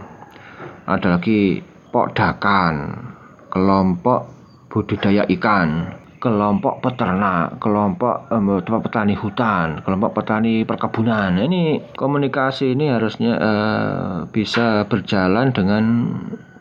[0.87, 1.59] Ada lagi
[1.91, 2.75] Pokdakan
[3.49, 4.27] kelompok
[4.67, 11.38] budidaya ikan kelompok peternak, kelompok um, petani hutan, kelompok petani perkebunan.
[11.38, 15.83] Ini komunikasi ini harusnya uh, bisa berjalan dengan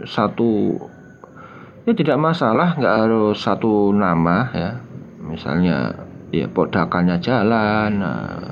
[0.05, 0.77] satu
[1.89, 4.71] ya tidak masalah, nggak harus satu nama ya.
[5.25, 5.97] Misalnya
[6.31, 8.47] ya podakannya jalan, uh,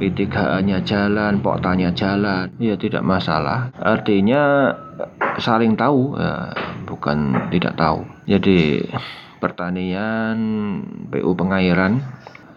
[0.00, 3.68] P3A-nya jalan, Poktanya jalan, ya tidak masalah.
[3.76, 4.72] Artinya
[5.40, 6.52] saling tahu, ya,
[6.84, 8.04] bukan tidak tahu.
[8.26, 8.84] Jadi
[9.40, 10.36] pertanian,
[11.08, 12.02] PU pengairan,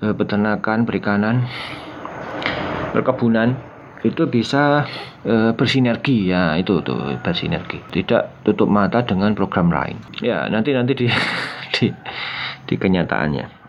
[0.03, 1.47] eh, peternakan, perikanan,
[2.91, 3.55] perkebunan
[4.03, 4.83] itu bisa
[5.23, 6.27] e, bersinergi.
[6.27, 7.79] Ya itu tuh bersinergi.
[7.87, 9.95] Tidak tutup mata dengan program lain.
[10.19, 11.07] Ya nanti nanti di
[11.79, 11.87] di,
[12.67, 13.62] di kenyataannya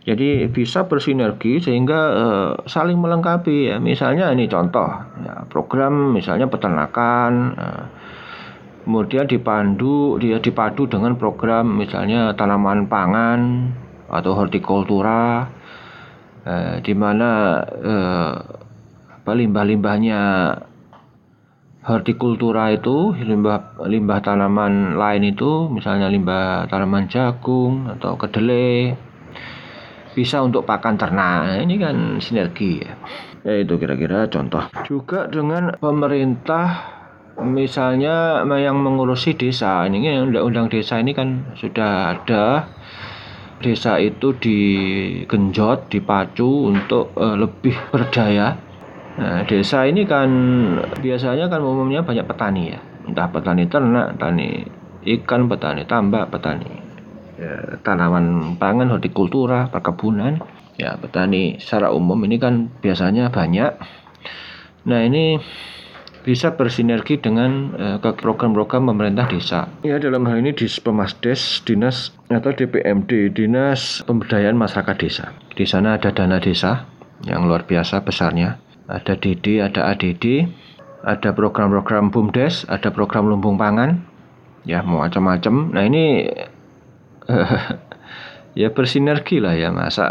[0.00, 2.26] jadi bisa bersinergi sehingga e,
[2.64, 3.72] saling melengkapi.
[3.72, 4.88] Ya misalnya ini contoh
[5.20, 7.66] ya, program misalnya peternakan e,
[8.84, 13.70] kemudian dipandu dia dipadu dengan program misalnya tanaman pangan
[14.10, 15.46] atau hortikultura
[16.42, 18.34] eh, di mana eh,
[19.30, 20.20] limbah-limbahnya
[21.86, 28.98] hortikultura itu limbah limbah tanaman lain itu misalnya limbah tanaman jagung atau kedelai
[30.14, 31.38] bisa untuk pakan ternak.
[31.46, 32.92] Nah, ini kan sinergi ya.
[33.40, 34.68] Ya itu kira-kira contoh.
[34.84, 36.84] Juga dengan pemerintah
[37.40, 39.88] misalnya yang mengurusi desa.
[39.88, 42.68] Ini undang-undang desa ini kan sudah ada.
[43.60, 48.56] Desa itu digenjot dipacu untuk uh, lebih berdaya.
[49.20, 50.28] Nah, desa ini kan
[50.96, 52.80] biasanya kan umumnya banyak petani ya.
[53.04, 54.64] Entah petani ternak petani
[55.04, 56.89] ikan petani tambak petani
[57.40, 60.44] ya, tanaman pangan hortikultura perkebunan
[60.76, 63.80] ya petani secara umum ini kan biasanya banyak
[64.84, 65.40] nah ini
[66.20, 69.72] bisa bersinergi dengan uh, program-program pemerintah desa.
[69.80, 75.32] Ya dalam hal ini di Pemasdes, Dinas atau DPMD, Dinas Pemberdayaan Masyarakat Desa.
[75.56, 76.84] Di sana ada dana desa
[77.24, 78.60] yang luar biasa besarnya.
[78.90, 80.50] Ada DD, ada ADD,
[81.06, 84.02] ada program-program BUMDes, ada program lumbung pangan,
[84.66, 85.72] ya macam-macam.
[85.72, 86.26] Nah ini
[88.60, 90.10] ya bersinergi lah ya masa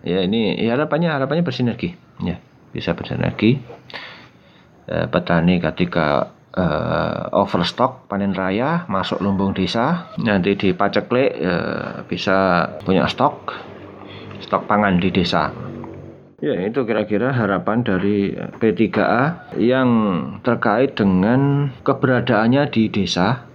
[0.00, 1.92] ya ini ya harapannya harapannya bersinergi.
[2.24, 2.40] Ya
[2.70, 3.60] bisa bersinergi.
[4.90, 12.66] Eh, petani ketika uh, overstock panen raya masuk lumbung desa nanti di paceklik uh, bisa
[12.82, 13.54] punya stok
[14.42, 15.54] stok pangan di desa.
[16.42, 19.88] Ya itu kira-kira harapan dari P3A yang
[20.42, 23.46] terkait dengan keberadaannya di desa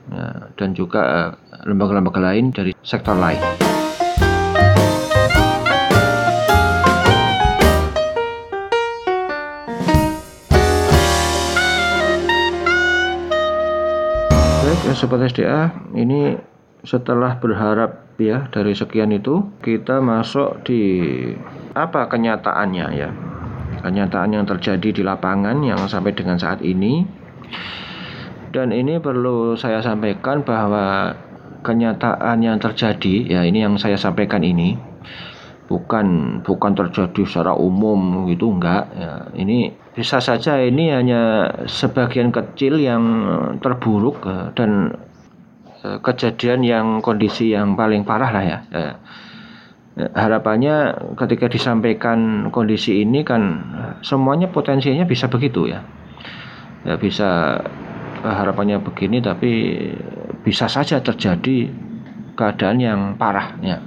[0.55, 1.33] dan juga
[1.65, 3.41] lembaga-lembaga uh, lain dari sektor lain.
[14.95, 16.39] Sobat SDA ini
[16.87, 20.81] setelah berharap ya dari sekian itu kita masuk di
[21.75, 23.11] apa kenyataannya ya
[23.83, 27.03] kenyataan yang terjadi di lapangan yang sampai dengan saat ini
[28.55, 31.11] dan ini perlu saya sampaikan bahwa
[31.59, 34.79] kenyataan yang terjadi ya ini yang saya sampaikan ini
[35.67, 42.79] bukan bukan terjadi secara umum gitu enggak ya ini bisa saja ini hanya sebagian kecil
[42.79, 43.03] yang
[43.59, 44.95] terburuk eh, dan
[45.83, 48.59] eh, kejadian yang kondisi yang paling parah lah ya.
[48.71, 48.93] ya.
[49.95, 53.63] Harapannya ketika disampaikan kondisi ini kan
[54.03, 55.87] semuanya potensinya bisa begitu ya.
[56.83, 57.63] Ya bisa
[58.33, 59.51] harapannya begini tapi
[60.41, 61.69] bisa saja terjadi
[62.33, 63.77] keadaan yang parah ya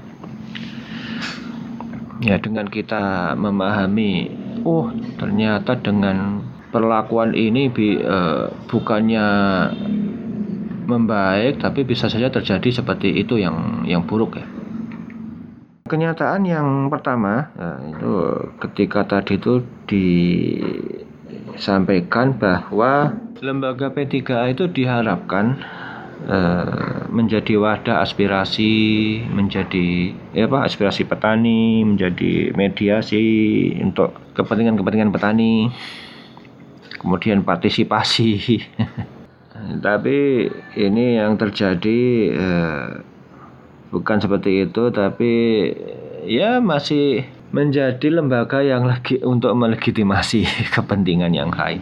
[2.18, 4.30] ya dengan kita memahami
[4.66, 9.26] oh ternyata dengan perlakuan ini bi, uh, bukannya
[10.88, 14.46] membaik tapi bisa saja terjadi seperti itu yang yang buruk ya.
[15.88, 18.12] Kenyataan yang pertama ya, itu
[18.60, 19.64] ketika tadi itu
[21.56, 25.58] disampaikan bahwa lembaga P3A itu diharapkan
[26.18, 35.70] Eh, menjadi wadah aspirasi, menjadi ya apa aspirasi petani, menjadi mediasi untuk kepentingan-kepentingan petani,
[36.98, 38.60] kemudian partisipasi.
[39.86, 42.00] tapi ini yang terjadi
[42.34, 42.86] eh,
[43.94, 45.32] bukan seperti itu tapi
[46.26, 51.80] ya masih menjadi lembaga yang lagi untuk melegitimasi kepentingan yang lain.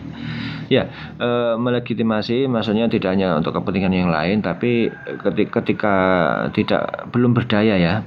[0.66, 4.90] Ya, e, melegitimasi maksudnya tidak hanya untuk kepentingan yang lain, tapi
[5.22, 5.94] ketika, ketika
[6.50, 6.82] tidak
[7.14, 8.02] belum berdaya ya,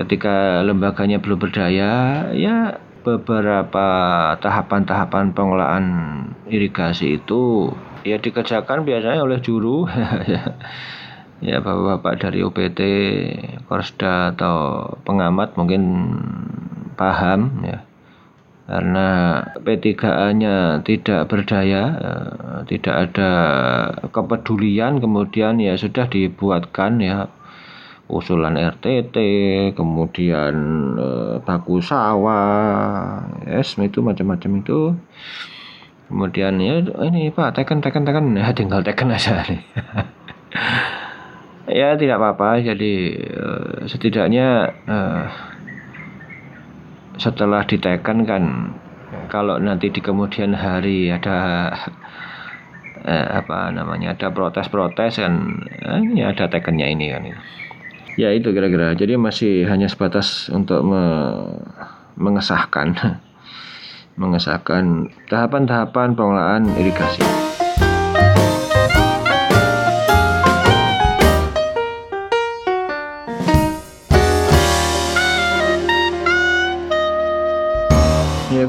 [0.00, 1.92] ketika lembaganya belum berdaya,
[2.32, 3.86] ya beberapa
[4.40, 5.84] tahapan-tahapan pengelolaan
[6.52, 7.72] irigasi itu
[8.04, 9.88] ya dikerjakan biasanya oleh juru
[11.40, 12.80] ya bapak-bapak dari OPT,
[13.64, 15.82] Korsda atau pengamat mungkin
[17.00, 17.80] paham ya
[18.70, 19.08] karena
[19.66, 23.30] P3A-nya tidak berdaya, eh, tidak ada
[24.14, 27.26] kepedulian, kemudian ya sudah dibuatkan ya
[28.06, 29.16] usulan RTT,
[29.74, 30.54] kemudian
[31.02, 34.94] eh, baku sawah, es itu macam-macam itu.
[36.06, 39.62] Kemudian ya ini Pak teken teken teken ya tinggal teken aja nih.
[41.68, 42.62] ya tidak apa-apa.
[42.64, 42.92] Jadi
[43.36, 44.48] uh, setidaknya
[44.88, 45.24] uh,
[47.20, 48.44] setelah diteken kan
[49.28, 51.68] kalau nanti di kemudian hari ada
[53.04, 55.34] uh, apa namanya ada protes-protes kan
[55.84, 57.22] uh, ini ada tekennya ini kan.
[58.18, 58.92] Ya itu kira-kira.
[58.96, 61.02] Jadi masih hanya sebatas untuk me
[62.20, 62.92] mengesahkan
[64.20, 67.49] mengesahkan tahapan-tahapan pengelolaan irigasi.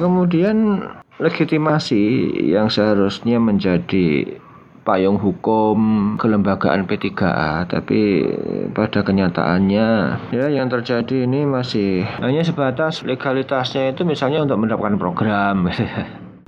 [0.01, 0.81] Kemudian
[1.21, 4.41] legitimasi yang seharusnya menjadi
[4.81, 5.77] payung hukum
[6.17, 8.25] kelembagaan P3A tapi
[8.73, 9.87] pada kenyataannya
[10.33, 15.57] ya yang terjadi ini masih hanya sebatas legalitasnya itu misalnya untuk mendapatkan program.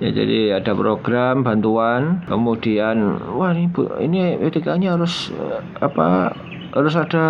[0.02, 5.32] Ya jadi ada program bantuan kemudian wah ini bu ini P3A-nya harus
[5.80, 6.34] apa
[6.74, 7.26] harus ada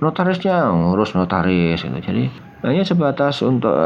[0.00, 1.98] notarisnya ngurus notaris gitu.
[2.00, 2.32] Jadi
[2.64, 3.76] hanya sebatas untuk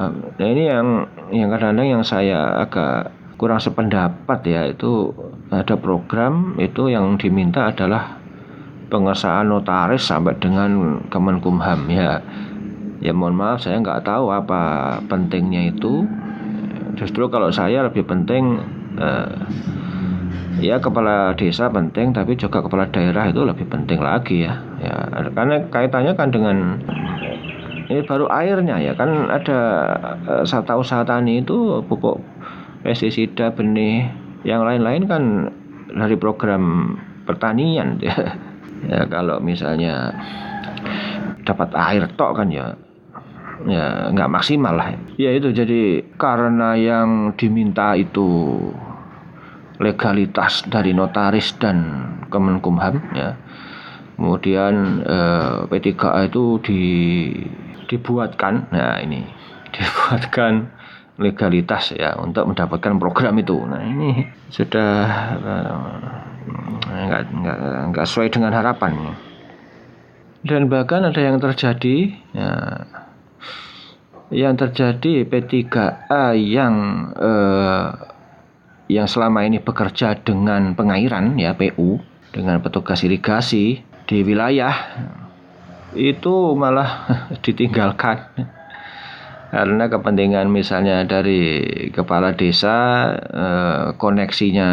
[0.00, 5.12] nah ini yang yang kadang-kadang yang saya agak kurang sependapat ya itu
[5.52, 8.20] ada program itu yang diminta adalah
[8.90, 12.20] pengesahan notaris sampai dengan Kemenkumham ya.
[13.00, 16.04] Ya mohon maaf saya nggak tahu apa pentingnya itu.
[16.98, 18.60] Justru kalau saya lebih penting
[19.00, 19.32] eh,
[20.60, 24.60] ya kepala desa penting tapi juga kepala daerah itu lebih penting lagi ya.
[24.84, 26.56] Ya karena kaitannya kan dengan
[27.90, 28.94] ini baru airnya ya.
[28.94, 29.58] Kan ada
[30.24, 32.22] uh, sata usaha tani itu pupuk
[32.86, 34.08] pestisida benih
[34.46, 35.22] yang lain-lain kan
[35.90, 36.96] dari program
[37.28, 38.16] pertanian ya.
[38.88, 40.14] ya kalau misalnya
[41.44, 42.78] dapat air tok kan ya
[43.68, 44.96] ya nggak maksimal lah.
[45.20, 48.56] Ya itu jadi karena yang diminta itu
[49.80, 53.36] legalitas dari notaris dan Kemenkumham ya.
[54.20, 56.82] Kemudian eh, P3A itu di
[57.90, 59.26] dibuatkan nah ini
[59.74, 60.70] dibuatkan
[61.20, 63.60] legalitas ya untuk mendapatkan program itu.
[63.60, 64.92] Nah ini sudah
[66.88, 67.58] nggak nggak
[67.92, 69.12] nggak sesuai dengan harapan
[70.40, 72.52] dan bahkan ada yang terjadi ya,
[74.32, 76.74] yang terjadi P3A yang
[77.12, 77.88] eh,
[78.90, 82.00] yang selama ini bekerja dengan pengairan ya PU
[82.32, 84.72] dengan petugas irigasi di wilayah
[85.94, 87.06] itu malah
[87.44, 88.30] ditinggalkan.
[89.50, 94.70] Karena kepentingan misalnya dari kepala desa eh, koneksinya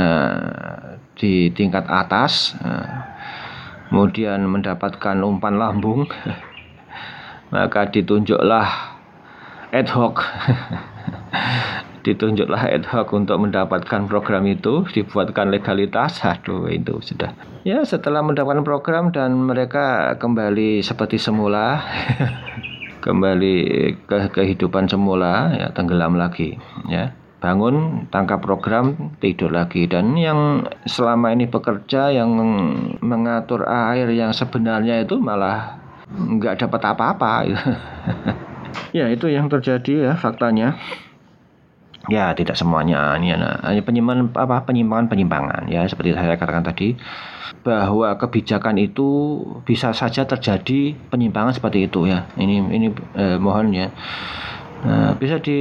[1.17, 2.87] di tingkat atas eh,
[3.89, 6.05] kemudian mendapatkan umpan lambung
[7.53, 8.69] maka ditunjuklah
[9.73, 10.21] ad hoc
[12.07, 16.23] ditunjuklah ad hoc untuk mendapatkan program itu dibuatkan legalitas.
[16.23, 17.35] Aduh itu sudah.
[17.67, 21.83] Ya setelah mendapatkan program dan mereka kembali seperti semula
[23.05, 23.55] kembali
[24.07, 26.55] ke kehidupan semula ya tenggelam lagi
[26.87, 27.11] ya.
[27.37, 29.85] Bangun tangkap program tidur lagi.
[29.85, 32.33] Dan yang selama ini bekerja yang
[33.03, 35.77] mengatur air yang sebenarnya itu malah
[36.09, 37.33] nggak dapat apa-apa.
[38.95, 40.77] Ya itu yang terjadi ya faktanya
[42.05, 43.17] ya tidak semuanya.
[43.17, 45.63] Ini hanya penyimpangan apa penyimpangan penyimpangan.
[45.67, 46.93] Ya seperti saya katakan tadi
[47.65, 52.29] bahwa kebijakan itu bisa saja terjadi penyimpangan seperti itu ya.
[52.37, 52.87] Ini ini
[53.17, 53.89] eh, mohon ya.
[54.77, 55.57] Nah, bisa di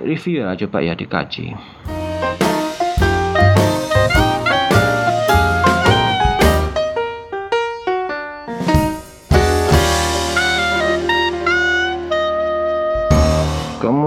[0.00, 1.52] review ya coba ya dikaji.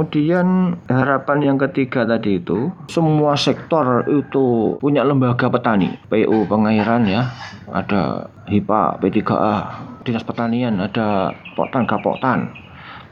[0.10, 7.30] Kemudian harapan yang ketiga tadi itu semua sektor itu punya lembaga petani, PU pengairan ya,
[7.70, 9.57] ada HIPA, P3A,
[10.01, 12.49] Dinas Pertanian, ada Poktan Kapoktan,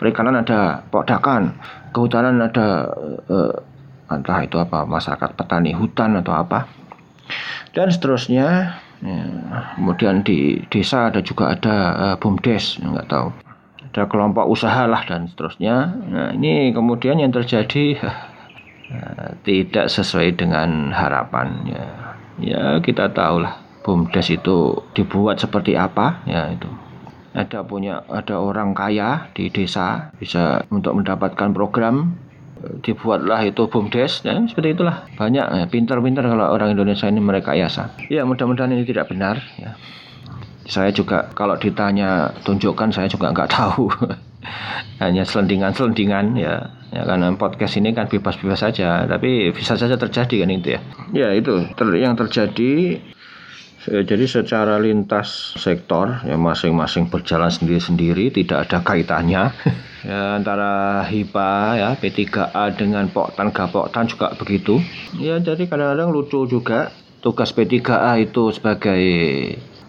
[0.01, 1.53] perikanan ada Pokdakan,
[1.93, 2.89] kehutanan ada
[3.29, 3.53] eh,
[4.09, 6.65] entah itu apa masyarakat petani hutan atau apa.
[7.77, 8.73] Dan seterusnya
[9.05, 9.21] ya,
[9.77, 13.29] kemudian di desa ada juga ada uh, bumdes nggak tahu
[13.97, 15.89] ada kelompok usaha lah dan seterusnya.
[16.05, 17.97] Nah, ini kemudian yang terjadi
[18.93, 21.85] uh, tidak sesuai dengan harapan ya.
[22.37, 26.69] Ya, kita tahulah BUMDes itu dibuat seperti apa ya itu.
[27.33, 32.13] Ada punya ada orang kaya di desa bisa untuk mendapatkan program
[32.85, 37.93] dibuatlah itu BUMDes dan seperti itulah banyak ya, pintar-pintar kalau orang Indonesia ini mereka yasa
[38.09, 39.77] ya mudah-mudahan ini tidak benar ya
[40.67, 43.87] saya juga kalau ditanya tunjukkan saya juga nggak tahu.
[45.03, 46.71] Hanya selendingan-selendingan ya.
[46.87, 50.81] Ya karena podcast ini kan bebas-bebas saja tapi bisa saja terjadi kan itu ya.
[51.11, 51.67] Ya itu.
[51.75, 52.99] Ter yang terjadi
[53.87, 59.43] jadi secara lintas sektor ya masing-masing berjalan sendiri-sendiri tidak ada kaitannya.
[60.07, 64.79] Ya, antara HIPA ya P3A dengan Poktan Gapoktan juga begitu.
[65.19, 69.03] Ya jadi kadang-kadang lucu juga tugas P3A itu sebagai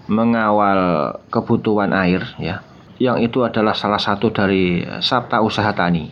[0.08, 2.64] mengawal kebutuhan air ya
[2.98, 6.10] yang itu adalah salah satu dari sabta usaha tani.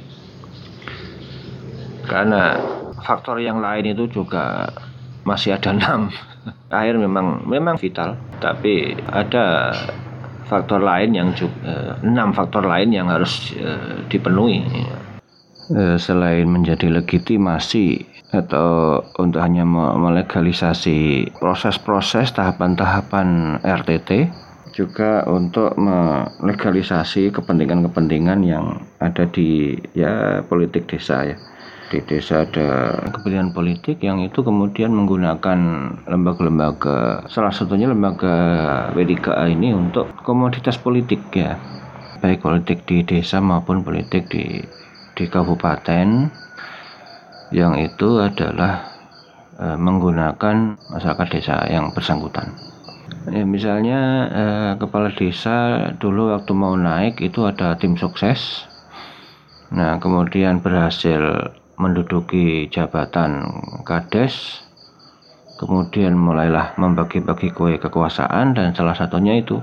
[2.07, 2.55] Karena
[3.03, 4.71] faktor yang lain itu juga
[5.27, 6.15] masih ada enam.
[6.71, 9.75] Air memang memang vital tapi ada
[10.47, 15.03] faktor lain yang juga eh, enam faktor lain yang harus uh, dipenuhi uh,
[15.99, 24.31] selain menjadi legitimasi atau untuk hanya melegalisasi proses-proses tahapan-tahapan RTT
[24.77, 31.37] juga untuk melegalisasi kepentingan-kepentingan yang ada di ya politik desa ya.
[31.87, 35.59] Di desa ada kepentingan politik yang itu kemudian menggunakan
[36.05, 38.35] lembaga-lembaga salah satunya lembaga
[38.93, 41.57] W3A ini untuk komoditas politik ya.
[42.21, 44.61] Baik politik di desa maupun politik di
[45.17, 46.29] di kabupaten
[47.51, 48.93] yang itu adalah
[49.57, 52.53] e, menggunakan masyarakat desa yang bersangkutan.
[53.33, 54.45] Ya, misalnya e,
[54.77, 58.69] kepala desa dulu waktu mau naik itu ada tim sukses.
[59.73, 61.51] Nah, kemudian berhasil
[61.81, 63.43] menduduki jabatan
[63.83, 64.63] kades.
[65.57, 69.57] Kemudian mulailah membagi-bagi kue kekuasaan dan salah satunya itu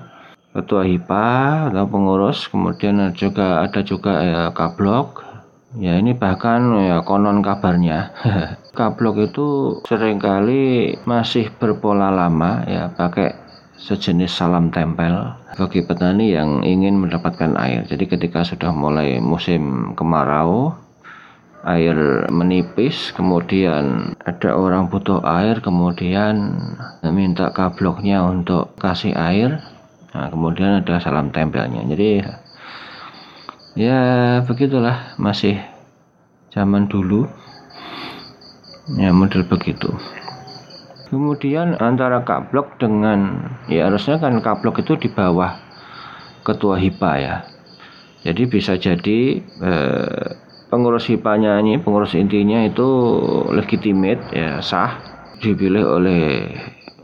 [0.53, 1.29] ketua HIPA
[1.69, 5.32] atau pengurus, kemudian juga ada juga ya, kablok,
[5.73, 8.13] Ya ini bahkan ya konon kabarnya
[8.77, 13.33] Kablok itu sering kali masih berpola lama ya pakai
[13.77, 17.83] sejenis salam tempel bagi petani yang ingin mendapatkan air.
[17.89, 20.77] Jadi ketika sudah mulai musim kemarau,
[21.67, 26.59] air menipis, kemudian ada orang butuh air, kemudian
[27.11, 29.59] minta kabloknya untuk kasih air.
[30.13, 31.81] Nah, kemudian ada salam tempelnya.
[31.89, 32.21] Jadi
[33.73, 33.99] ya
[34.45, 35.17] begitulah.
[35.17, 35.61] Masih
[36.53, 37.29] zaman dulu.
[38.99, 39.89] Ya model begitu.
[41.07, 45.55] Kemudian antara kablok dengan ya harusnya kan kablok itu di bawah
[46.43, 47.35] ketua HIPA ya.
[48.23, 50.25] Jadi bisa jadi eh,
[50.67, 52.87] pengurus HIPA-nya ini pengurus intinya itu
[53.51, 54.99] legitimate ya sah.
[55.43, 56.55] Dipilih oleh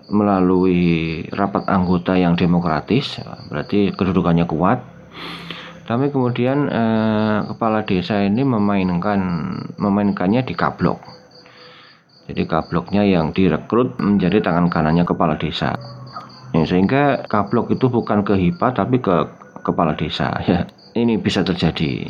[0.09, 3.20] melalui rapat anggota yang demokratis.
[3.51, 4.80] Berarti kedudukannya kuat
[5.89, 9.19] tapi kemudian eh, kepala desa ini memainkan
[9.81, 11.01] memainkannya di kablok.
[12.29, 15.73] Jadi kabloknya yang direkrut menjadi tangan kanannya kepala desa.
[16.53, 19.25] Ya, sehingga kablok itu bukan ke HIPA tapi ke
[19.65, 20.29] kepala desa.
[20.45, 22.05] Ya, ini bisa terjadi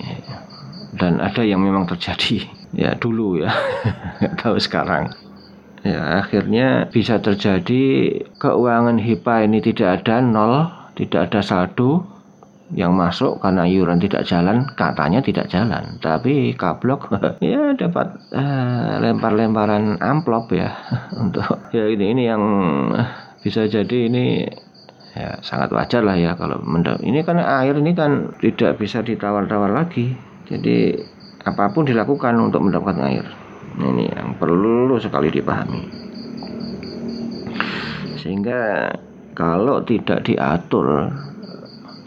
[0.95, 2.43] dan ada yang memang terjadi
[2.84, 3.51] ya dulu ya
[4.19, 5.13] nggak tahu sekarang
[5.86, 10.67] ya akhirnya bisa terjadi keuangan HIPA ini tidak ada nol
[10.97, 12.03] tidak ada saldo
[12.70, 15.97] yang masuk karena iuran tidak jalan katanya tidak jalan.
[15.97, 17.09] Tapi kablok
[17.41, 20.70] ya dapat uh, lempar-lemparan amplop ya
[21.22, 22.43] untuk ya ini ini yang
[23.41, 24.45] bisa jadi ini
[25.17, 26.61] ya sangat wajar lah ya kalau
[27.01, 30.13] ini kan air ini kan tidak bisa ditawar-tawar lagi.
[30.49, 30.97] Jadi
[31.45, 33.26] apa pun dilakukan untuk mendapatkan air
[33.82, 35.82] ini yang perlu sekali dipahami.
[38.20, 38.91] Sehingga
[39.34, 41.07] kalau tidak diatur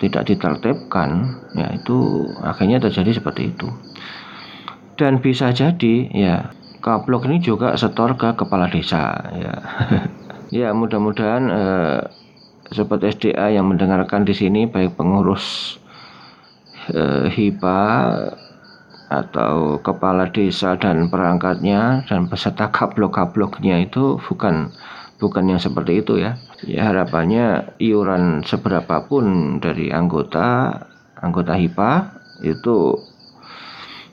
[0.03, 3.70] tidak ditertibkan ya itu akhirnya terjadi seperti itu.
[4.98, 6.50] Dan bisa jadi ya
[6.82, 9.55] kablok ini juga setor ke kepala desa ya.
[10.53, 12.00] Ya mudah-mudahan eh,
[12.76, 15.80] sobat SDA yang mendengarkan di sini baik pengurus
[16.92, 17.80] eh, HIPA
[19.09, 24.72] atau kepala desa dan perangkatnya dan peserta kablok-kabloknya itu bukan
[25.22, 26.34] bukan yang seperti itu ya.
[26.66, 30.74] Ya harapannya iuran seberapapun dari anggota
[31.22, 31.92] anggota HIPA
[32.42, 32.98] itu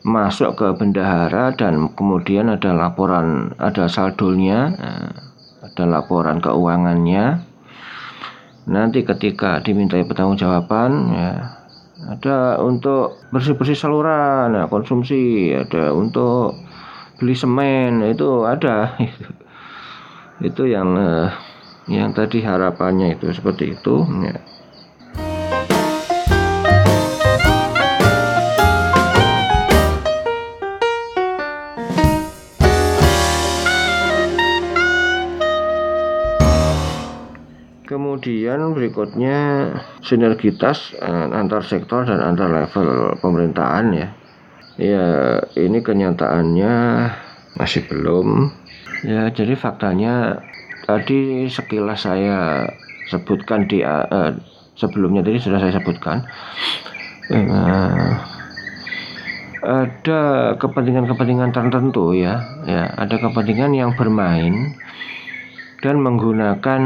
[0.06, 5.12] masuk ke bendahara dan kemudian ada laporan ada saldonya eh,
[5.66, 7.44] ada laporan keuangannya
[8.70, 11.32] nanti ketika dimintai pertanggungjawaban ya
[12.00, 16.56] ada untuk bersih-bersih saluran ya, konsumsi ada untuk
[17.20, 18.96] beli semen itu ada
[20.40, 21.30] itu yang eh,
[21.92, 24.40] yang tadi harapannya itu seperti itu ya.
[37.90, 39.38] Kemudian berikutnya
[40.00, 44.10] sinergitas eh, antar sektor dan antar level pemerintahan ya.
[44.80, 45.08] Ya
[45.60, 46.74] ini kenyataannya
[47.60, 48.59] masih belum.
[49.04, 50.44] Ya jadi faktanya
[50.84, 52.68] tadi sekilas saya
[53.08, 54.36] sebutkan di uh,
[54.76, 56.28] sebelumnya tadi sudah saya sebutkan.
[57.30, 58.18] Uh,
[59.60, 62.90] ada kepentingan-kepentingan tertentu ya, ya.
[62.96, 64.74] Ada kepentingan yang bermain
[65.84, 66.82] dan menggunakan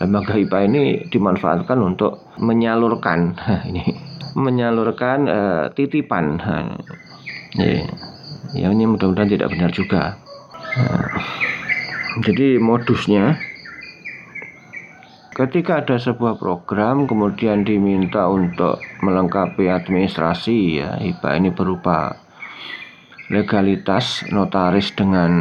[0.00, 3.38] lembaga IPA ini dimanfaatkan untuk menyalurkan
[3.70, 3.84] ini
[4.32, 6.40] menyalurkan uh, titipan.
[7.58, 7.84] Ya,
[8.56, 10.21] ya ini mudah-mudahan tidak benar juga
[12.22, 13.36] jadi modusnya
[15.32, 22.20] ketika ada sebuah program kemudian diminta untuk melengkapi administrasi ya IPA ini berupa
[23.32, 25.32] legalitas notaris dengan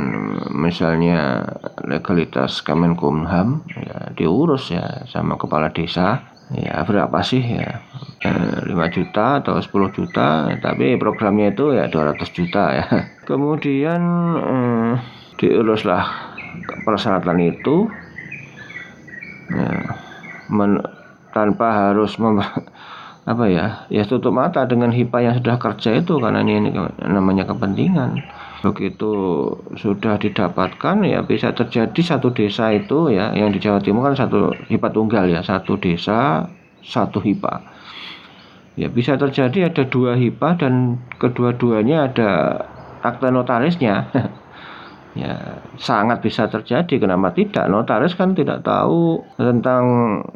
[0.47, 1.43] misalnya
[1.83, 6.23] legalitas Kemenkumham ya diurus ya sama kepala desa
[6.55, 7.83] ya berapa sih ya
[8.23, 12.87] eh, 5 juta atau 10 juta tapi programnya itu ya 200 juta ya.
[13.29, 14.01] Kemudian
[14.39, 14.91] eh,
[15.41, 16.05] diuruslah
[16.85, 17.89] persyaratan itu.
[19.51, 19.97] Ya,
[20.47, 20.79] men,
[21.33, 22.39] tanpa harus mem,
[23.31, 26.69] apa ya ya tutup mata dengan HIPA yang sudah kerja itu karena ini, ini
[27.09, 28.21] namanya kepentingan.
[28.61, 29.11] Begitu
[29.73, 34.53] sudah didapatkan ya bisa terjadi satu desa itu ya yang di Jawa Timur kan satu
[34.69, 36.45] HIPA tunggal ya satu desa
[36.85, 37.81] satu HIPA
[38.79, 42.29] ya bisa terjadi ada dua HIPA dan kedua-duanya ada
[43.01, 44.07] akta notarisnya
[45.11, 47.67] ya sangat bisa terjadi kenapa tidak?
[47.67, 49.83] Notaris kan tidak tahu tentang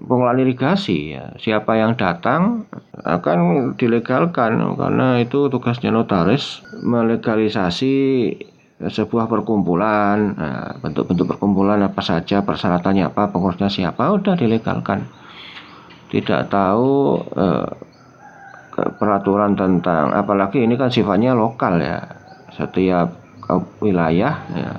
[0.03, 1.31] pengelolaan irigasi ya.
[1.39, 2.67] Siapa yang datang
[2.99, 7.95] akan dilegalkan karena itu tugasnya notaris melegalisasi
[8.83, 10.35] sebuah perkumpulan.
[10.35, 15.07] Nah, bentuk-bentuk perkumpulan apa saja persyaratannya apa pengurusnya siapa udah dilegalkan.
[16.11, 17.67] Tidak tahu eh,
[18.75, 22.03] peraturan tentang apalagi ini kan sifatnya lokal ya.
[22.51, 23.24] Setiap
[23.81, 24.73] wilayah ya.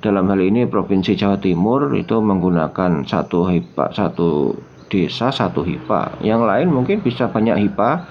[0.00, 4.54] Dalam hal ini Provinsi Jawa Timur itu menggunakan satu HIPA, satu
[4.86, 6.22] desa, satu HIPA.
[6.22, 8.06] Yang lain mungkin bisa banyak HIPA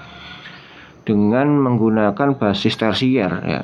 [1.06, 3.62] dengan menggunakan basis tersier ya.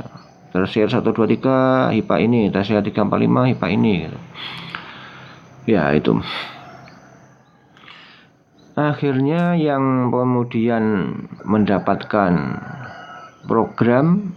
[0.53, 3.95] Tersier 123 HIPA ini, tersier 345 HIPA ini.
[4.07, 4.18] Gitu.
[5.72, 6.20] Ya, itu.
[8.72, 10.85] Akhirnya yang kemudian
[11.45, 12.33] mendapatkan
[13.45, 14.37] program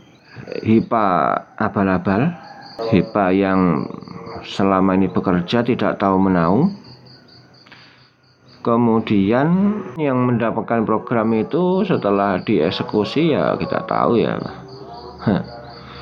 [0.62, 1.08] HIPA
[1.58, 2.36] abal-abal,
[2.92, 3.60] HIPA yang
[4.46, 6.70] selama ini bekerja tidak tahu menau.
[8.66, 14.42] Kemudian yang mendapatkan program itu setelah dieksekusi ya kita tahu ya.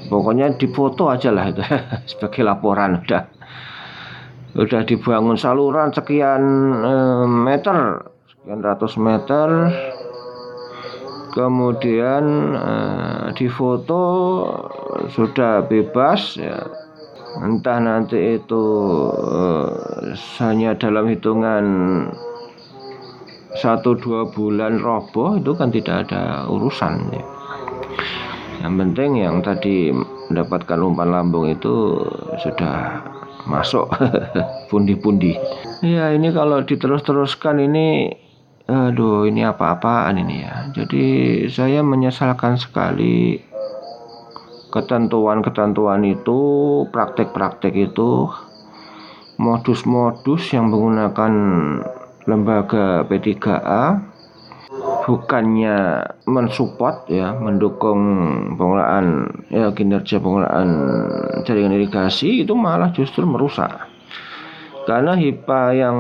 [0.07, 1.63] Pokoknya difoto aja lah itu
[2.11, 3.23] sebagai laporan udah.
[4.53, 6.43] Udah dibangun saluran sekian
[6.85, 7.99] eh, meter,
[8.31, 9.47] sekian ratus meter
[11.33, 14.01] kemudian uh, di foto
[15.09, 16.61] sudah bebas ya
[17.41, 18.63] entah nanti itu
[19.09, 21.65] uh, hanya dalam hitungan
[23.57, 27.25] satu dua bulan roboh itu kan tidak ada urusan ya.
[28.61, 29.89] yang penting yang tadi
[30.29, 32.05] mendapatkan umpan lambung itu
[32.41, 33.01] sudah
[33.49, 33.89] masuk
[34.69, 35.33] pundi-pundi
[35.81, 38.13] ya ini kalau diterus-teruskan ini
[38.63, 40.71] Aduh, ini apa-apaan ini ya.
[40.71, 41.03] Jadi
[41.51, 43.35] saya menyesalkan sekali
[44.71, 46.39] ketentuan-ketentuan itu,
[46.87, 48.31] praktek-praktek itu,
[49.35, 51.33] modus-modus yang menggunakan
[52.23, 53.99] lembaga P3A
[55.11, 57.99] bukannya mensupport ya, mendukung
[58.55, 60.69] pengelolaan ya kinerja pengelolaan
[61.43, 63.91] jaringan irigasi itu malah justru merusak.
[64.87, 65.97] Karena HIPA yang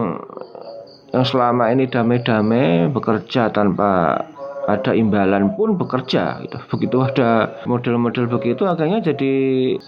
[1.13, 4.17] yang selama ini damai-damai bekerja tanpa
[4.65, 6.57] ada imbalan pun bekerja gitu.
[6.73, 9.33] Begitu ada model-model begitu akhirnya jadi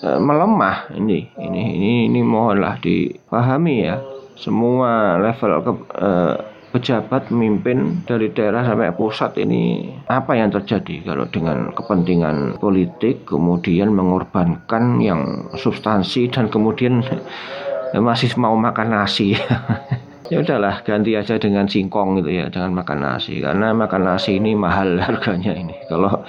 [0.05, 1.31] uh, melemah ini.
[1.33, 3.97] Ini ini ini mohonlah dipahami ya.
[4.35, 6.35] Semua level ke, uh,
[6.75, 13.95] pejabat pemimpin dari daerah sampai pusat ini apa yang terjadi kalau dengan kepentingan politik kemudian
[13.95, 16.99] mengorbankan yang substansi dan kemudian
[17.95, 19.39] masih mau makan nasi
[20.29, 23.41] ya udahlah ganti aja dengan singkong gitu ya jangan makan nasi.
[23.41, 25.75] Karena makan nasi ini mahal harganya ini.
[25.85, 26.25] Kalau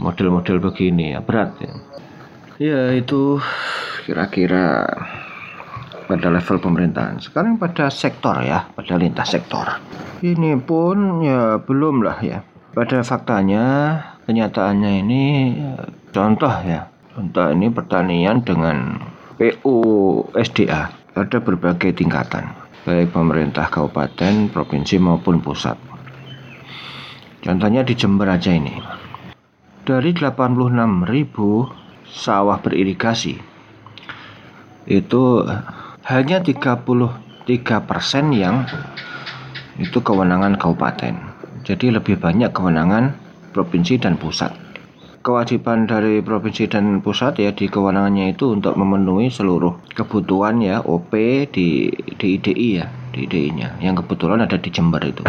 [0.00, 1.72] model-model begini ya berat ya.
[2.54, 3.42] Ya itu
[4.06, 4.86] kira-kira
[6.06, 7.18] pada level pemerintahan.
[7.18, 9.66] Sekarang pada sektor ya pada lintas sektor.
[10.24, 12.40] Ini pun ya belum lah ya.
[12.74, 13.62] Pada faktanya
[14.26, 15.22] kenyataannya ini
[15.54, 15.74] ya,
[16.10, 16.90] contoh ya.
[17.14, 18.98] Contoh ini pertanian dengan
[19.38, 19.78] PU
[20.34, 25.80] SDA ada berbagai tingkatan baik pemerintah kabupaten, provinsi maupun pusat.
[27.40, 28.76] Contohnya di Jember aja ini.
[29.84, 31.68] Dari 86 ribu
[32.08, 33.36] sawah beririgasi,
[34.88, 35.22] itu
[36.08, 38.64] hanya 33 persen yang
[39.80, 41.16] itu kewenangan kabupaten.
[41.64, 43.16] Jadi lebih banyak kewenangan
[43.52, 44.63] provinsi dan pusat
[45.24, 51.16] kewajiban dari provinsi dan pusat ya di kewenangannya itu untuk memenuhi seluruh kebutuhan ya OP
[51.48, 51.88] di
[52.20, 52.28] di
[52.76, 55.24] ya di IDI-nya yang kebetulan ada di Jember itu.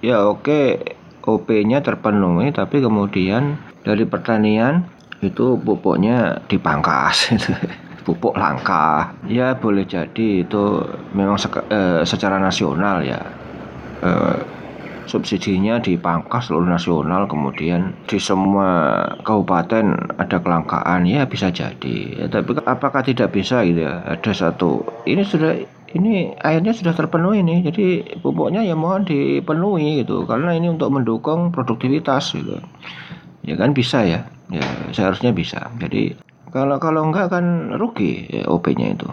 [0.00, 0.80] Ya oke
[1.20, 4.88] OP-nya terpenuhi tapi kemudian dari pertanian
[5.20, 7.36] itu pupuknya dipangkas.
[8.08, 9.12] Pupuk langka.
[9.28, 10.80] Ya boleh jadi itu
[11.12, 11.36] memang
[11.68, 13.20] eh, secara nasional ya
[14.00, 14.59] eh,
[15.10, 21.96] subsidinya dipangkas seluruh nasional kemudian di semua kabupaten ada kelangkaan ya bisa jadi.
[22.14, 24.06] Ya, tapi apakah tidak bisa gitu ya?
[24.06, 25.58] Ada satu ini sudah
[25.90, 27.86] ini airnya sudah terpenuhi nih jadi
[28.22, 32.62] pupuknya ya mohon dipenuhi gitu karena ini untuk mendukung produktivitas gitu.
[33.42, 34.30] Ya kan bisa ya?
[34.54, 34.62] Ya
[34.94, 35.74] seharusnya bisa.
[35.82, 36.14] Jadi
[36.54, 39.10] kalau kalau enggak kan rugi ya, OP-nya itu.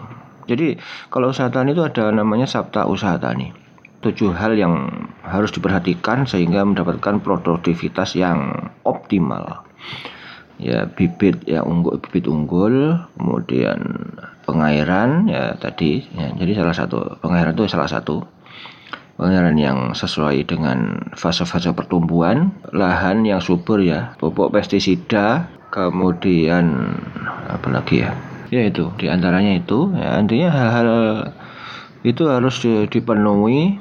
[0.48, 0.78] Jadi
[1.12, 3.67] kalau usaha tani itu ada namanya sabta usaha tani
[3.98, 4.90] tujuh hal yang
[5.26, 9.66] harus diperhatikan sehingga mendapatkan produktivitas yang optimal.
[10.58, 13.78] Ya bibit ya unggul bibit unggul kemudian
[14.42, 18.26] pengairan ya tadi ya, jadi salah satu pengairan itu salah satu.
[19.18, 26.94] Pengairan yang sesuai dengan fase-fase pertumbuhan lahan yang subur ya pupuk pestisida kemudian
[27.50, 28.14] apa lagi ya?
[28.54, 30.88] Ya itu di antaranya itu ya intinya hal-hal
[32.08, 33.76] itu harus dipenuhi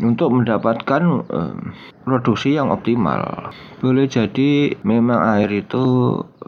[0.00, 1.56] untuk mendapatkan uh,
[2.04, 3.52] produksi yang optimal.
[3.80, 5.84] Boleh jadi memang air itu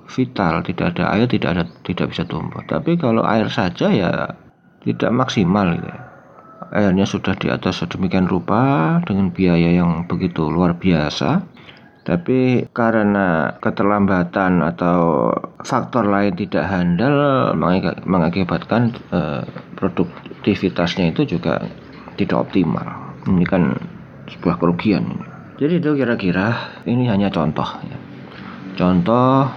[0.09, 2.64] vital, tidak ada air tidak ada tidak bisa tumbuh.
[2.64, 4.12] Tapi kalau air saja ya
[4.84, 5.93] tidak maksimal gitu.
[6.68, 11.41] Airnya sudah di atas sedemikian rupa dengan biaya yang begitu luar biasa.
[12.09, 15.28] Tapi karena keterlambatan atau
[15.61, 17.52] faktor lain tidak handal
[18.09, 19.44] mengakibatkan uh,
[19.76, 21.68] produktivitasnya itu juga
[22.16, 22.88] tidak optimal.
[23.28, 23.76] Ini kan
[24.32, 25.20] sebuah kerugian
[25.59, 27.98] jadi itu kira-kira ini hanya contoh ya.
[28.78, 29.50] contoh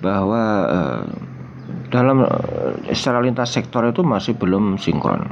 [0.00, 1.02] bahwa eh,
[1.92, 5.28] dalam eh, secara lintas sektor itu masih belum sinkron.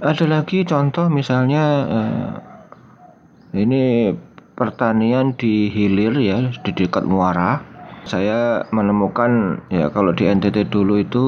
[0.00, 2.30] Ada lagi contoh misalnya eh,
[3.60, 4.08] ini
[4.54, 7.62] pertanian di hilir ya di dekat muara
[8.04, 11.24] saya menemukan ya kalau di NTT dulu itu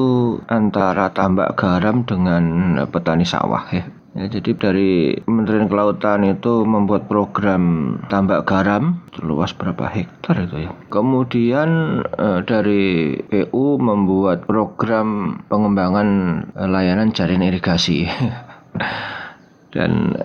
[0.47, 3.85] antara tambak garam dengan petani sawah ya
[4.17, 10.73] Ya, jadi dari Kementerian Kelautan itu membuat program tambak garam luas berapa hektar itu ya.
[10.89, 16.09] Kemudian eh, dari PU membuat program pengembangan
[16.49, 18.09] eh, layanan jaring irigasi.
[19.77, 20.17] Dan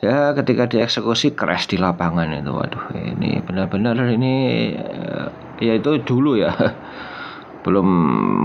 [0.00, 2.52] ya ketika dieksekusi crash di lapangan itu.
[2.52, 4.34] Waduh ini benar-benar ini
[4.76, 5.28] eh,
[5.60, 6.52] ya itu dulu ya.
[7.64, 7.88] Belum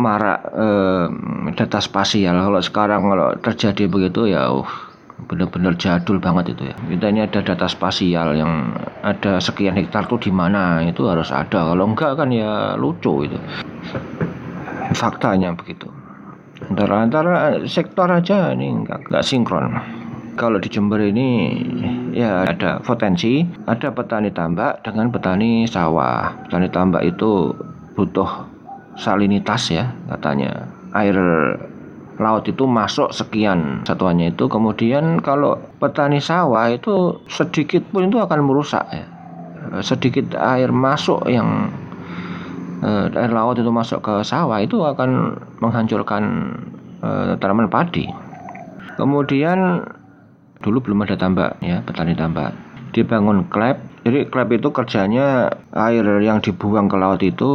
[0.02, 1.06] marak eh,
[1.54, 2.36] data spasial.
[2.38, 4.66] Kalau sekarang kalau terjadi begitu ya uh,
[5.30, 6.76] benar-benar jadul banget itu ya.
[6.76, 8.74] Kita ini ada data spasial yang
[9.06, 11.70] ada sekian hektar tuh di mana itu harus ada.
[11.70, 13.38] Kalau enggak kan ya lucu itu.
[14.98, 15.86] Faktanya begitu.
[16.62, 17.34] Antara antara
[17.70, 20.02] sektor aja ini enggak, enggak sinkron
[20.36, 21.54] kalau di Jember ini
[22.16, 26.48] ya ada potensi ada petani tambak dengan petani sawah.
[26.48, 27.52] Petani tambak itu
[27.96, 28.48] butuh
[28.96, 30.68] salinitas ya katanya.
[30.92, 31.16] Air
[32.20, 34.46] laut itu masuk sekian satuannya itu.
[34.48, 39.06] Kemudian kalau petani sawah itu sedikit pun itu akan merusak ya.
[39.80, 41.72] Sedikit air masuk yang
[42.84, 46.24] eh, air laut itu masuk ke sawah itu akan menghancurkan
[47.02, 48.06] eh, tanaman padi.
[49.00, 49.82] Kemudian
[50.62, 52.54] dulu belum ada tambak ya petani tambak
[52.92, 53.80] dibangun klep.
[54.02, 57.52] Jadi klep itu kerjanya air yang dibuang ke laut itu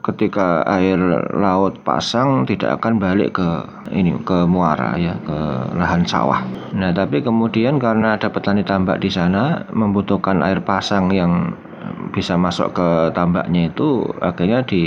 [0.00, 0.96] ketika air
[1.36, 3.48] laut pasang tidak akan balik ke
[3.92, 5.38] ini ke muara ya ke
[5.76, 6.40] lahan sawah.
[6.72, 11.52] Nah tapi kemudian karena ada petani tambak di sana membutuhkan air pasang yang
[12.10, 14.82] bisa masuk ke tambaknya itu akhirnya di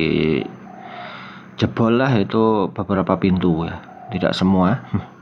[1.62, 3.78] jebol lah itu beberapa pintu ya
[4.10, 4.82] tidak semua.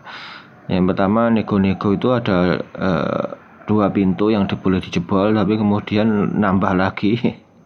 [0.70, 3.26] Yang pertama nego-nego itu ada eh,
[3.66, 7.18] dua pintu yang boleh dijebol tapi kemudian nambah lagi.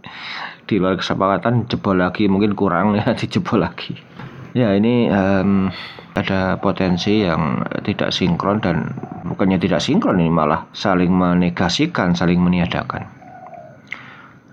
[0.70, 3.94] Di luar kesepakatan jebol lagi mungkin kurang ya dijebol lagi.
[4.56, 5.68] Ya ini um,
[6.16, 8.96] ada potensi yang tidak sinkron dan
[9.28, 13.04] bukannya tidak sinkron ini malah saling menegasikan saling meniadakan.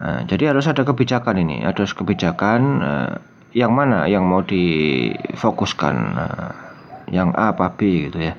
[0.02, 3.14] Nah, jadi harus ada kebijakan ini harus kebijakan uh,
[3.54, 6.71] yang mana yang mau difokuskan uh,
[7.10, 8.34] yang A apa B gitu ya.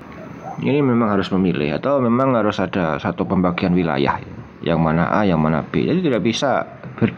[0.61, 4.21] Ini memang harus memilih atau memang harus ada satu pembagian wilayah
[4.63, 5.83] yang mana A yang mana B.
[5.83, 6.63] Jadi tidak bisa
[6.95, 7.11] ber,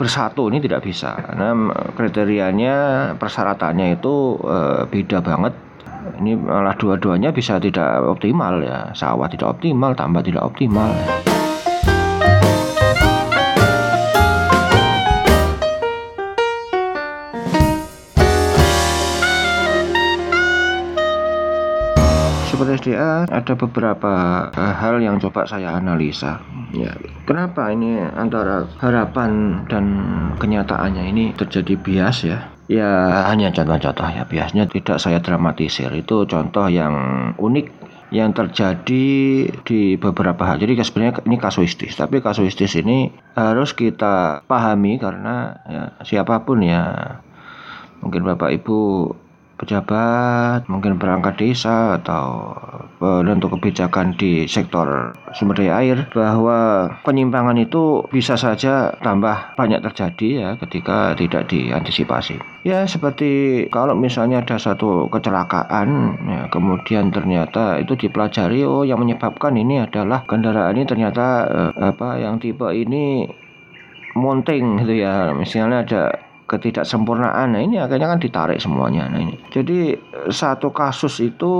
[0.00, 1.12] bersatu ini tidak bisa.
[1.18, 1.52] Karena
[1.92, 2.74] kriterianya
[3.20, 4.58] persyaratannya itu e,
[4.88, 5.54] beda banget.
[6.20, 8.94] Ini malah dua-duanya bisa tidak optimal ya.
[8.96, 10.90] Sawah tidak optimal tambah tidak optimal.
[10.94, 11.29] seperti
[22.80, 24.12] SDA ada beberapa
[24.48, 26.40] uh, hal yang coba saya analisa.
[26.72, 26.96] Ya,
[27.28, 29.84] kenapa ini antara harapan dan
[30.40, 32.48] kenyataannya ini terjadi bias ya?
[32.70, 36.94] Ya hanya contoh-contoh ya biasnya tidak saya dramatisir itu contoh yang
[37.34, 37.66] unik
[38.14, 39.06] yang terjadi
[39.62, 40.58] di beberapa hal.
[40.58, 47.18] Jadi sebenarnya ini kasuistis, tapi kasuistis ini harus kita pahami karena ya, siapa pun ya
[48.02, 48.78] mungkin Bapak Ibu
[49.60, 52.56] pejabat, mungkin perangkat desa atau
[52.96, 60.28] penentu kebijakan di sektor sumber daya air bahwa penyimpangan itu bisa saja tambah banyak terjadi
[60.32, 62.40] ya ketika tidak diantisipasi.
[62.64, 65.88] Ya seperti kalau misalnya ada satu kecelakaan
[66.24, 72.16] ya, kemudian ternyata itu dipelajari oh yang menyebabkan ini adalah kendaraan ini ternyata eh, apa
[72.16, 73.28] yang tipe ini
[74.16, 76.02] mounting gitu ya misalnya ada
[76.50, 77.54] ketidaksempurnaan.
[77.54, 79.06] Nah ini akhirnya kan ditarik semuanya.
[79.06, 79.38] Nah ini.
[79.54, 79.94] Jadi
[80.34, 81.52] satu kasus itu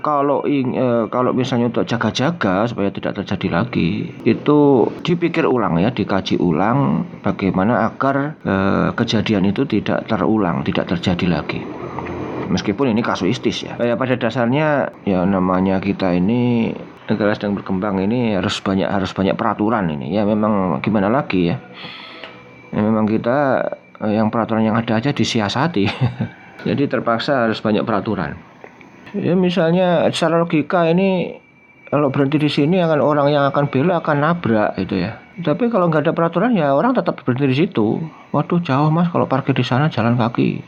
[0.00, 5.92] kalau ing, e, kalau misalnya untuk jaga-jaga supaya tidak terjadi lagi itu dipikir ulang ya
[5.92, 8.54] dikaji ulang bagaimana agar e,
[8.96, 11.60] kejadian itu tidak terulang tidak terjadi lagi.
[12.50, 13.76] Meskipun ini kasuistis ya.
[13.78, 16.72] Ya pada dasarnya ya namanya kita ini
[17.06, 20.16] negara sedang berkembang ini harus banyak harus banyak peraturan ini.
[20.16, 21.62] Ya memang gimana lagi ya.
[22.70, 25.84] ya memang kita Eh, yang peraturan yang ada aja disiasati.
[26.68, 28.36] Jadi terpaksa harus banyak peraturan.
[29.12, 31.36] Ya misalnya secara logika ini
[31.90, 35.18] kalau berhenti di sini akan orang yang akan bela akan nabrak gitu ya.
[35.40, 37.98] Tapi kalau nggak ada peraturan ya orang tetap berhenti di situ.
[38.30, 40.62] Waduh jauh mas kalau parkir di sana jalan kaki.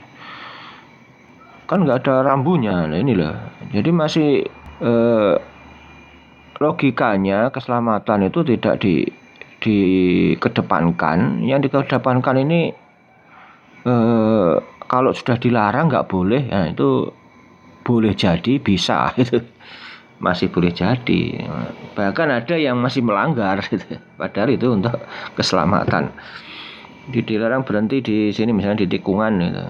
[1.70, 2.91] Kan nggak ada rambunya.
[2.91, 3.55] Nah inilah.
[3.70, 4.43] Jadi masih
[4.83, 5.35] eh,
[6.59, 9.07] logikanya keselamatan itu tidak di
[9.62, 11.47] dikedepankan.
[11.47, 12.74] Yang dikedepankan ini
[13.87, 14.53] eh,
[14.93, 16.53] kalau sudah dilarang nggak boleh.
[16.53, 17.09] Ya itu
[17.80, 19.09] boleh jadi bisa.
[19.20, 19.41] Itu
[20.22, 21.49] masih boleh jadi.
[21.97, 23.64] Bahkan ada yang masih melanggar.
[23.72, 23.97] Gitu.
[24.20, 24.95] padahal itu untuk
[25.35, 26.14] keselamatan.
[27.11, 29.64] Di dilarang berhenti di sini misalnya di tikungan gitu.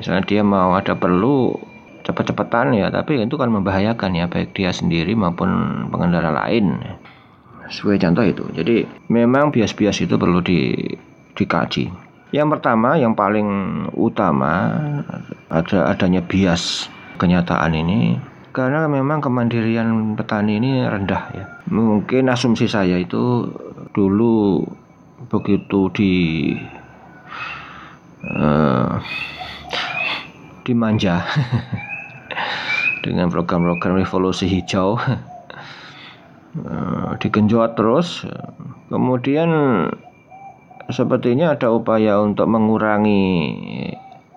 [0.00, 1.52] Misalnya dia mau ada perlu
[2.00, 2.88] cepat-cepatan ya.
[2.88, 4.24] Tapi itu kan membahayakan ya.
[4.32, 5.50] Baik dia sendiri maupun
[5.92, 6.80] pengendara lain.
[7.68, 8.44] Sebagai contoh itu.
[8.56, 10.72] Jadi memang bias-bias itu perlu di
[11.36, 12.01] dikaji
[12.32, 13.48] yang pertama, yang paling
[13.92, 14.80] utama
[15.52, 16.88] ada adanya bias
[17.20, 18.16] kenyataan ini.
[18.56, 21.44] Karena memang kemandirian petani ini rendah ya.
[21.68, 23.48] Mungkin asumsi saya itu
[23.92, 24.64] dulu
[25.28, 26.12] begitu di
[28.24, 28.96] uh,
[30.64, 31.24] dimanja
[33.04, 34.96] dengan program-program revolusi hijau.
[36.56, 38.24] Uh, digenjot terus.
[38.88, 39.48] Kemudian
[40.92, 43.24] sepertinya ada upaya untuk mengurangi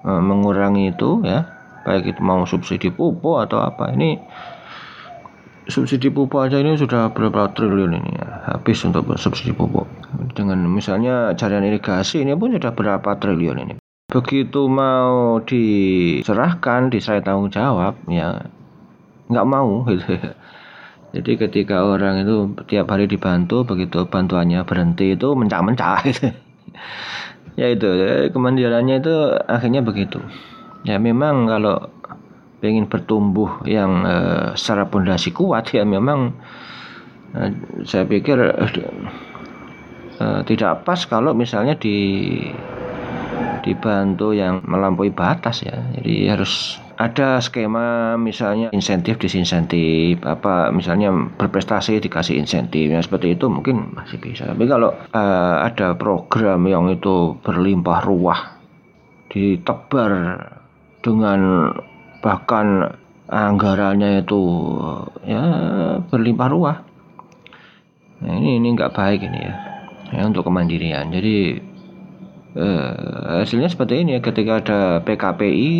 [0.02, 1.52] uh, mengurangi itu ya.
[1.86, 3.94] Baik itu mau subsidi pupuk atau apa.
[3.94, 4.18] Ini
[5.70, 9.86] subsidi pupuk aja ini sudah berapa triliun ini ya, habis untuk subsidi pupuk.
[10.34, 13.76] Dengan misalnya jaringan irigasi ini pun sudah berapa triliun ini.
[14.10, 18.50] Begitu mau diserahkan diserahkan tanggung jawab ya
[19.30, 20.34] nggak mau gitu ya.
[21.16, 26.28] Jadi ketika orang itu tiap hari dibantu, begitu bantuannya berhenti itu mencah-mencah gitu.
[27.56, 29.14] Ya itu, ya, kemandiriannya itu
[29.48, 30.20] akhirnya begitu.
[30.86, 31.90] Ya memang kalau
[32.66, 36.34] ingin bertumbuh yang uh, secara pondasi kuat ya memang
[37.36, 37.52] Nah,
[37.84, 42.32] saya pikir uh, tidak pas kalau misalnya di
[43.60, 45.76] dibantu yang melampaui batas ya.
[46.00, 53.52] Jadi harus ada skema misalnya insentif disinsentif apa misalnya berprestasi dikasih insentif yang seperti itu
[53.52, 54.48] mungkin masih bisa.
[54.48, 58.42] Tapi kalau uh, ada program yang itu berlimpah ruah
[59.28, 60.12] ditebar
[61.04, 61.72] dengan
[62.24, 62.96] bahkan
[63.28, 64.42] anggarannya itu
[65.28, 65.44] ya
[66.08, 66.78] berlimpah ruah.
[68.24, 69.56] Nah, ini ini nggak baik ini ya,
[70.16, 71.12] ya untuk kemandirian.
[71.12, 71.60] Jadi
[72.56, 74.24] Uh, hasilnya seperti ini ya.
[74.24, 75.76] Ketika ada PKPI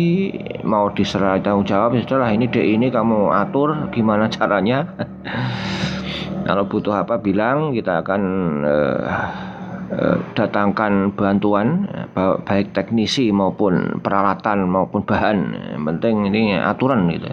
[0.68, 4.84] mau diserah tanggung jawab setelah ini DI ini kamu atur gimana caranya.
[6.44, 8.22] Kalau butuh apa bilang kita akan
[8.60, 9.00] uh,
[9.88, 11.88] uh, datangkan bantuan
[12.44, 15.56] baik teknisi maupun peralatan maupun bahan.
[15.80, 17.32] Yang penting ini aturan gitu.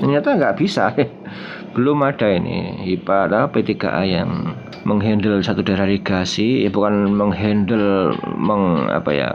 [0.00, 0.88] Ternyata nggak bisa
[1.76, 2.88] belum ada ini.
[2.96, 4.56] IPA atau P3A yang
[4.88, 6.64] menghandle satu daerah irigasi.
[6.64, 9.28] Ya bukan menghandle meng apa ya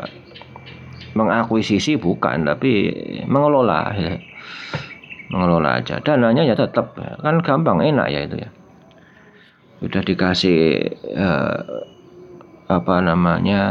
[1.13, 2.49] mengakuisisi bukan.
[2.49, 2.89] Tapi
[3.29, 4.17] mengelola ya.
[5.29, 6.01] mengelola aja.
[6.01, 8.49] Dananya ya tetap kan gampang enak ya itu ya.
[9.85, 10.59] Sudah dikasih
[11.13, 11.57] eh,
[12.65, 13.61] apa namanya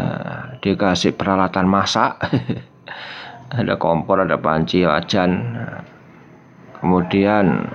[0.62, 2.22] dikasih peralatan masak.
[3.50, 5.58] Ada kompor ada panci wajan.
[6.78, 7.66] Kemudian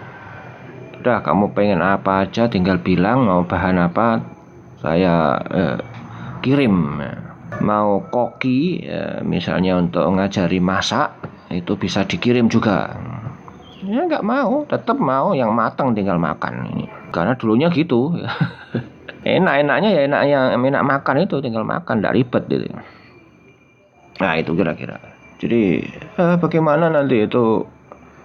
[1.05, 4.25] udah kamu pengen apa aja tinggal bilang mau bahan apa
[4.81, 5.77] saya eh,
[6.41, 6.97] kirim.
[7.61, 11.13] Mau koki eh, misalnya untuk ngajari masak
[11.53, 12.97] itu bisa dikirim juga.
[13.85, 16.89] Ya nggak mau tetap mau yang matang tinggal makan.
[17.13, 18.17] Karena dulunya gitu.
[19.21, 22.65] Enak-enaknya ya enak yang enak makan itu tinggal makan tidak ribet gitu.
[24.25, 24.97] Nah itu kira-kira.
[25.37, 25.85] Jadi
[26.17, 27.61] eh, bagaimana nanti itu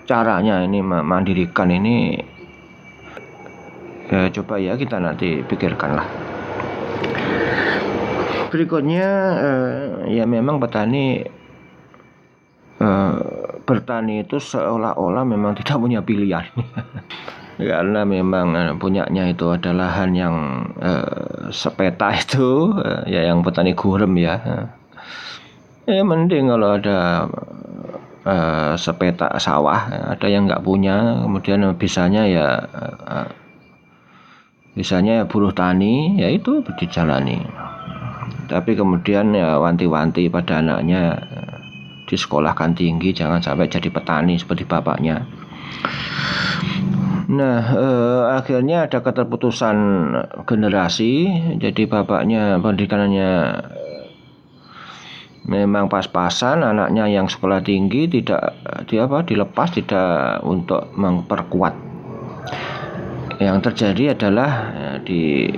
[0.09, 2.17] caranya ini mandirikan ini
[4.11, 6.09] ya, coba ya kita nanti pikirkan lah
[8.51, 9.09] berikutnya
[9.39, 11.23] eh, ya memang petani
[12.83, 13.13] eh,
[13.63, 16.45] bertani itu seolah-olah memang tidak punya pilihan.
[17.61, 20.37] Karena memang eh, punyanya itu adalah lahan yang
[20.83, 24.37] eh, sepeta itu eh, ya yang petani gurem ya.
[25.87, 27.31] Ya mending kalau ada
[28.27, 33.27] eh, sepeta sawah ada yang nggak punya kemudian bisanya ya eh,
[34.79, 37.43] misalnya buruh tani ya itu dijalani
[38.47, 41.19] tapi kemudian ya wanti-wanti pada anaknya
[42.11, 45.27] disekolahkan tinggi jangan sampai jadi petani seperti bapaknya
[47.31, 49.77] Nah, eh, akhirnya ada keterputusan
[50.51, 51.31] generasi.
[51.63, 53.31] Jadi bapaknya pendidikannya
[55.47, 58.59] memang pas-pasan, anaknya yang sekolah tinggi tidak
[58.91, 61.75] dia apa dilepas tidak untuk memperkuat
[63.41, 65.49] yang terjadi adalah ya, di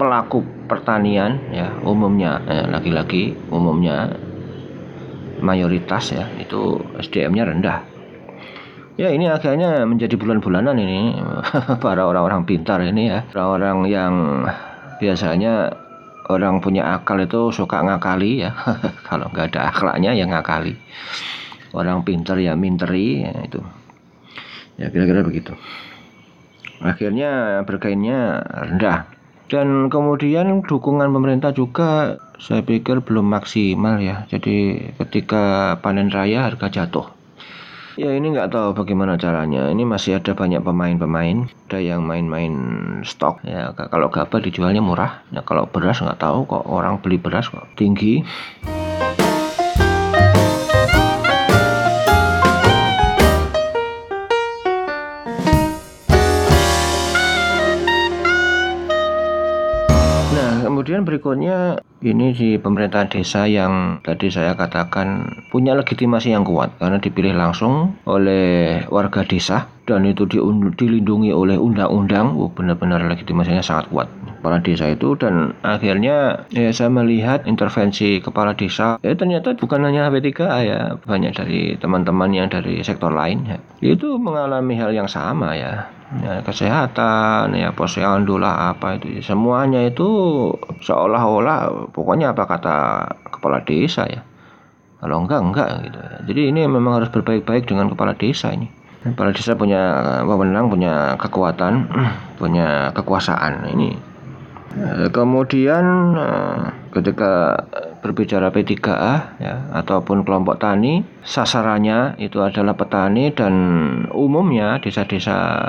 [0.00, 4.16] pelaku pertanian ya umumnya ya, laki-laki umumnya
[5.44, 7.78] mayoritas ya itu SDM-nya rendah.
[8.96, 11.20] Ya ini akhirnya menjadi bulan-bulanan ini
[11.84, 13.28] para orang-orang pintar ini ya.
[13.36, 14.12] Orang-orang yang
[14.96, 15.68] biasanya
[16.32, 18.56] orang punya akal itu suka ngakali ya.
[19.08, 20.72] Kalau nggak ada akhlaknya ya ngakali.
[21.76, 23.60] Orang pintar ya minteri ya itu.
[24.80, 25.52] Ya kira-kira begitu
[26.82, 29.08] akhirnya berkainnya rendah.
[29.46, 34.26] Dan kemudian dukungan pemerintah juga saya pikir belum maksimal ya.
[34.26, 37.06] Jadi ketika panen raya harga jatuh.
[37.96, 39.72] Ya ini nggak tahu bagaimana caranya.
[39.72, 42.52] Ini masih ada banyak pemain-pemain ada yang main-main
[43.06, 43.40] stok.
[43.46, 45.24] Ya kalau gabah dijualnya murah.
[45.32, 48.26] Ya kalau beras nggak tahu kok orang beli beras kok tinggi
[61.06, 67.32] berikutnya ini di pemerintahan desa yang tadi saya katakan punya legitimasi yang kuat karena dipilih
[67.38, 70.26] langsung oleh warga desa dan itu
[70.74, 72.34] dilindungi oleh undang-undang.
[72.34, 74.10] Oh, benar-benar legitimasinya sangat kuat
[74.42, 75.14] kepala desa itu.
[75.14, 81.32] Dan akhirnya ya saya melihat intervensi kepala desa ya ternyata bukan hanya HP3A ya banyak
[81.32, 83.58] dari teman-teman yang dari sektor lain ya.
[83.80, 89.18] Itu mengalami hal yang sama ya ya, kesehatan ya posyandu lah apa itu.
[89.22, 90.06] Semuanya itu
[90.82, 92.76] seolah-olah pokoknya apa kata
[93.34, 94.22] kepala desa ya.
[95.02, 95.98] Kalau enggak enggak gitu.
[96.32, 98.70] Jadi ini memang harus berbaik-baik dengan kepala desa ini.
[99.06, 101.86] Kepala desa punya wewenang punya kekuatan
[102.40, 103.94] punya kekuasaan ini.
[104.76, 105.84] Eh, kemudian
[106.16, 106.58] eh,
[106.96, 107.60] ketika
[108.00, 113.54] berbicara P3A ya ataupun kelompok tani sasarannya itu adalah petani dan
[114.16, 115.60] umumnya desa-desa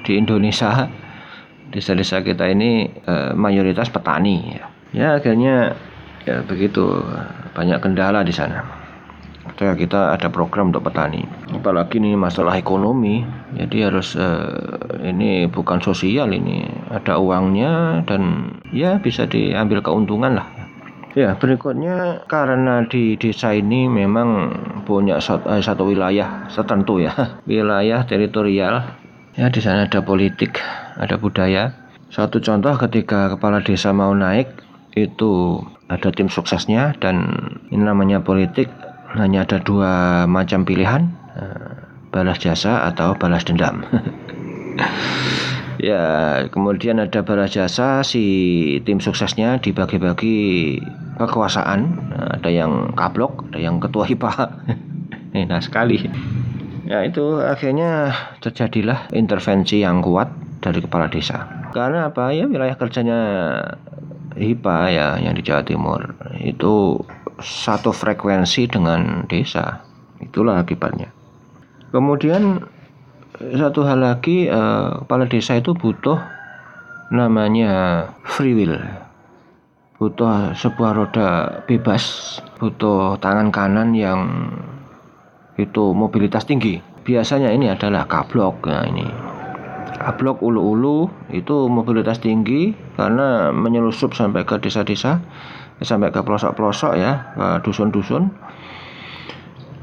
[0.00, 0.88] di Indonesia
[1.72, 4.64] desa-desa kita ini eh, mayoritas petani ya.
[4.96, 5.76] ya akhirnya
[6.24, 7.04] ya begitu
[7.52, 8.83] banyak kendala di sana
[9.52, 11.20] kita kita ada program untuk petani.
[11.52, 13.20] Apalagi ini masalah ekonomi
[13.52, 16.64] jadi harus uh, ini bukan sosial ini.
[16.88, 20.48] Ada uangnya dan ya bisa diambil keuntungan lah.
[21.14, 24.50] Ya berikutnya karena di desa ini memang
[24.82, 27.14] punya satu, eh, satu wilayah tertentu ya.
[27.50, 28.82] Wilayah teritorial.
[29.38, 30.58] Ya di sana ada politik
[30.98, 31.70] ada budaya.
[32.10, 34.50] Satu contoh ketika kepala desa mau naik
[34.94, 37.26] itu ada tim suksesnya dan
[37.70, 38.70] ini namanya politik
[39.14, 41.74] hanya ada dua macam pilihan eh,
[42.10, 43.82] balas jasa atau balas dendam.
[45.84, 48.24] Ya kemudian ada balas jasa si
[48.88, 50.80] tim suksesnya dibagi-bagi
[51.20, 52.08] kekuasaan.
[52.40, 54.32] Ada yang kablok ada yang ketua HIPA
[55.50, 56.08] nah sekali.
[56.88, 60.32] Ya itu akhirnya terjadilah intervensi yang kuat
[60.64, 61.68] dari kepala desa.
[61.76, 62.32] Karena apa?
[62.32, 63.20] Ya wilayah kerjanya
[64.40, 66.16] HIPA ya yang di Jawa Timur.
[66.40, 67.04] Itu
[67.40, 69.82] satu frekuensi dengan desa.
[70.22, 71.10] Itulah akibatnya.
[71.90, 72.62] Kemudian
[73.38, 76.18] satu hal lagi eh, kepala desa itu butuh
[77.10, 78.78] namanya free will.
[79.98, 81.28] Butuh sebuah roda
[81.70, 84.50] bebas, butuh tangan kanan yang
[85.54, 86.82] itu mobilitas tinggi.
[87.06, 88.66] Biasanya ini adalah kablok.
[88.66, 89.06] Nah ini
[90.02, 95.22] kablok ulu-ulu itu mobilitas tinggi karena menyelusup sampai ke desa-desa
[95.82, 97.12] sampai ke pelosok-pelosok ya
[97.64, 98.30] dusun-dusun.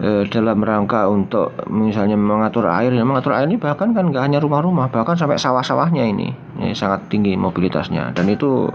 [0.02, 4.40] E, dalam rangka untuk misalnya mengatur air ya mengatur air ini bahkan kan nggak hanya
[4.42, 6.34] rumah-rumah bahkan sampai sawah-sawahnya ini.
[6.58, 8.16] Ini sangat tinggi mobilitasnya.
[8.16, 8.72] Dan itu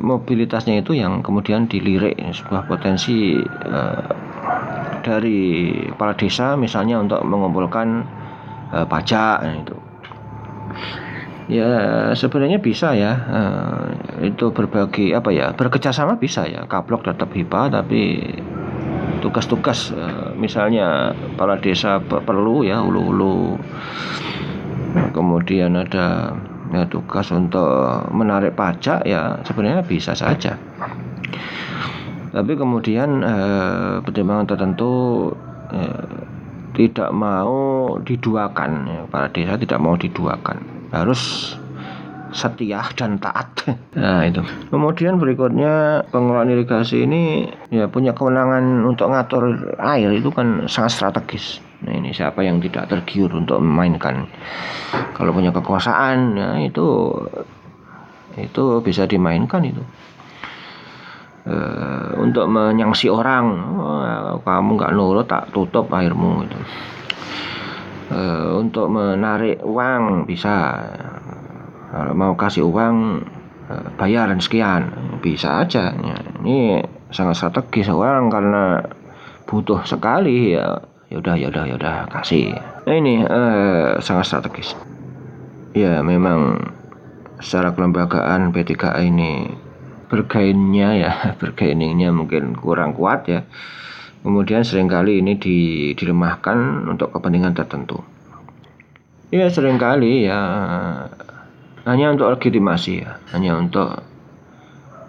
[0.00, 3.80] mobilitasnya itu yang kemudian dilirik sebuah potensi e,
[5.04, 7.88] dari kepala desa misalnya untuk mengumpulkan
[8.72, 9.76] e, pajak itu
[11.46, 13.14] Ya sebenarnya bisa ya.
[13.30, 13.86] Uh,
[14.26, 16.66] itu berbagi apa ya bekerjasama bisa ya.
[16.66, 18.18] Kablok tetap HIPA tapi
[19.22, 23.54] tugas-tugas uh, misalnya kepala desa perlu ya ulu-ulu.
[25.14, 26.34] Kemudian ada
[26.74, 30.58] ya tugas untuk menarik pajak ya sebenarnya bisa saja.
[32.36, 35.32] Tapi kemudian eh, pertimbangan tertentu
[35.72, 36.20] eh,
[36.76, 38.88] tidak mau diduakan.
[39.08, 41.52] Para desa tidak mau diduakan harus
[42.36, 43.48] setia dan taat.
[43.96, 44.44] Nah itu.
[44.68, 51.64] Kemudian berikutnya pengelolaan irigasi ini ya punya kewenangan untuk ngatur air itu kan sangat strategis.
[51.80, 54.28] Nah ini siapa yang tidak tergiur untuk memainkan.
[55.16, 57.16] Kalau punya kekuasaan ya itu
[58.36, 59.82] itu bisa dimainkan itu.
[61.46, 63.46] Uh, untuk menyangsi orang,
[63.78, 66.58] oh, kamu nggak nurut tak tutup airmu itu
[68.10, 70.82] uh, untuk menarik uang bisa.
[71.86, 73.24] Kalau mau kasih uang
[73.70, 74.90] uh, bayaran sekian
[75.22, 75.94] bisa aja.
[76.42, 78.82] Ini sangat strategis orang karena
[79.46, 80.82] butuh sekali ya.
[81.06, 82.58] Yaudah yaudah yaudah kasih.
[82.84, 84.74] Ini uh, sangat strategis.
[85.70, 86.58] Ya memang
[87.38, 89.52] secara kelembagaan P3A ini
[90.06, 93.40] bergainnya ya bergainingnya mungkin kurang kuat ya
[94.26, 95.38] kemudian sering kali ini
[95.94, 98.02] dilemahkan untuk kepentingan tertentu.
[99.30, 100.38] Ya sering kali ya
[101.86, 104.02] hanya untuk legitimasi ya, hanya untuk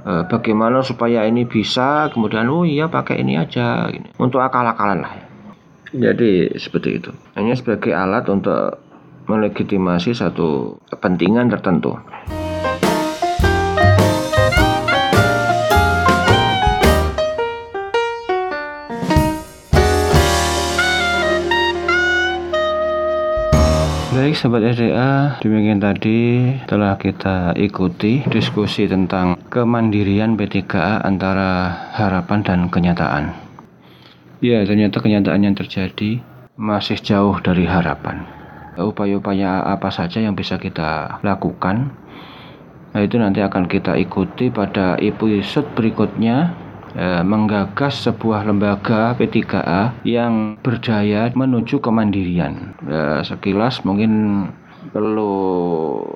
[0.06, 4.14] eh, bagaimana supaya ini bisa kemudian oh iya pakai ini aja gini.
[4.22, 5.14] untuk akal-akalan lah.
[5.18, 5.26] Ya.
[6.14, 7.10] Jadi seperti itu.
[7.34, 8.78] Hanya sebagai alat untuk
[9.26, 11.98] melegitimasi satu kepentingan tertentu.
[24.18, 32.60] Baik Sobat SDA, demikian tadi telah kita ikuti diskusi tentang kemandirian P3A antara harapan dan
[32.66, 33.38] kenyataan.
[34.42, 36.18] Ya, ternyata kenyataan yang terjadi
[36.58, 38.26] masih jauh dari harapan.
[38.74, 41.94] Upaya-upaya apa saja yang bisa kita lakukan,
[42.98, 46.58] nah itu nanti akan kita ikuti pada episode berikutnya
[46.98, 52.74] Eh, menggagas sebuah lembaga P3A yang berdaya menuju kemandirian.
[52.90, 54.42] E, sekilas mungkin
[54.90, 55.38] perlu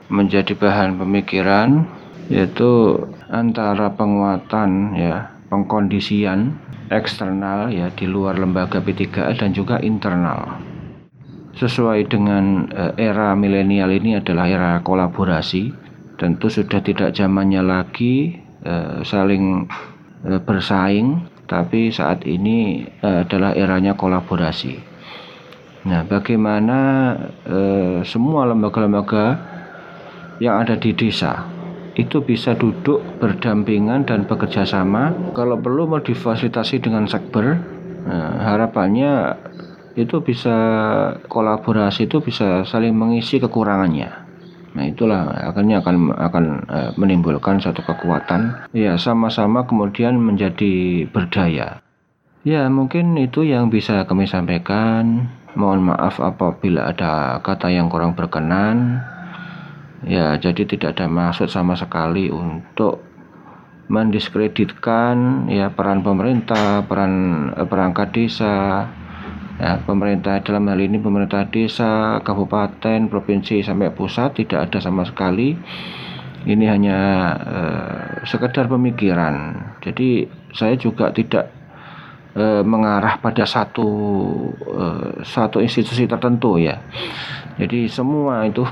[0.09, 1.85] menjadi bahan pemikiran
[2.33, 2.97] yaitu
[3.29, 6.57] antara penguatan ya pengkondisian
[6.89, 10.65] eksternal ya di luar lembaga P3A dan juga internal.
[11.61, 15.77] Sesuai dengan eh, era milenial ini adalah era kolaborasi,
[16.17, 18.41] tentu sudah tidak zamannya lagi
[19.01, 19.90] saling Eh,
[20.21, 24.77] bersaing, tapi saat ini eh, adalah eranya kolaborasi.
[25.81, 26.79] Nah, bagaimana
[27.43, 29.35] eh, semua lembaga-lembaga
[30.37, 31.49] yang ada di desa
[31.97, 35.11] itu bisa duduk berdampingan dan bekerja sama.
[35.33, 37.57] Kalau perlu mau difasilitasi dengan sekber,
[38.05, 39.35] nah, harapannya
[39.99, 40.55] itu bisa
[41.27, 44.20] kolaborasi itu bisa saling mengisi kekurangannya.
[44.71, 48.71] Nah itulah akhirnya akan akan uh, menimbulkan satu kekuatan.
[48.71, 51.83] Ya sama-sama kemudian menjadi berdaya.
[52.41, 55.29] Ya mungkin itu yang bisa kami sampaikan.
[55.51, 59.03] Mohon maaf apabila ada kata yang kurang berkenan.
[60.01, 63.05] Ya, jadi tidak ada maksud sama sekali untuk
[63.91, 67.13] mendiskreditkan ya peran pemerintah, peran
[67.53, 68.87] eh, perangkat desa,
[69.59, 75.57] ya pemerintah dalam hal ini pemerintah desa, kabupaten, provinsi sampai pusat tidak ada sama sekali.
[76.41, 76.99] Ini hanya
[77.37, 79.53] eh, sekedar pemikiran.
[79.81, 80.25] Jadi
[80.57, 81.53] saya juga tidak
[82.33, 83.89] eh, mengarah pada satu
[84.57, 86.81] eh, satu institusi tertentu ya.
[87.61, 88.65] Jadi semua itu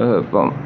[0.00, 0.20] eh,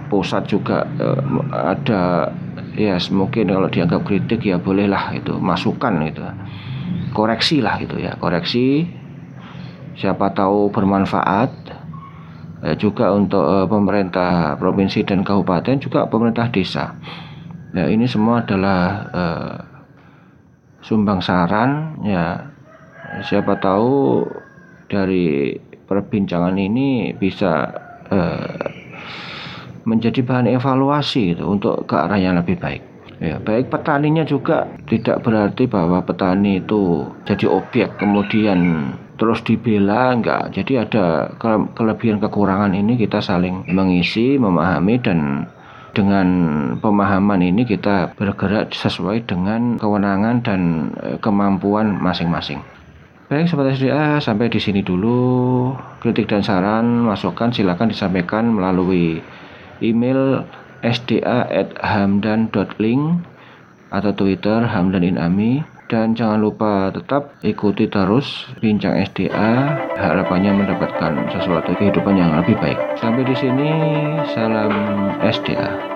[0.08, 1.20] pusat juga eh,
[1.52, 2.32] ada
[2.76, 6.20] ya mungkin kalau dianggap kritik ya bolehlah itu masukan itu
[7.16, 8.84] koreksi lah gitu ya koreksi
[9.96, 11.50] siapa tahu bermanfaat
[12.62, 16.94] eh, juga untuk eh, pemerintah provinsi dan kabupaten juga pemerintah desa.
[17.72, 18.80] Ya ini semua adalah
[19.10, 19.56] eh,
[20.84, 22.00] sumbang saran.
[22.04, 22.52] Ya
[23.24, 24.24] siapa tahu
[24.86, 25.56] dari
[25.88, 27.72] perbincangan ini bisa
[28.12, 28.84] eh,
[29.86, 32.82] menjadi bahan evaluasi gitu, untuk ke arah yang lebih baik.
[33.16, 34.68] Ya, baik petaninya juga.
[34.84, 40.52] Tidak berarti bahwa petani itu jadi objek kemudian terus dibela enggak.
[40.52, 41.28] Jadi ada
[41.72, 45.48] kelebihan kekurangan ini kita saling mengisi, memahami dan
[45.96, 46.28] dengan
[46.76, 52.60] pemahaman ini kita bergerak sesuai dengan kewenangan dan e, kemampuan masing-masing.
[53.32, 55.72] Baik sobat SDA, sampai di sini dulu.
[56.04, 59.24] Kritik dan saran, masukan silakan disampaikan melalui
[59.80, 60.44] email
[60.84, 63.02] sda@hamdan.link
[63.90, 69.52] atau Twitter Hamdan Inami dan jangan lupa tetap ikuti terus bincang SDA
[69.96, 72.78] harapannya mendapatkan sesuatu kehidupan yang lebih baik.
[72.98, 73.70] Sampai di sini
[74.34, 74.72] salam
[75.22, 75.95] SDA.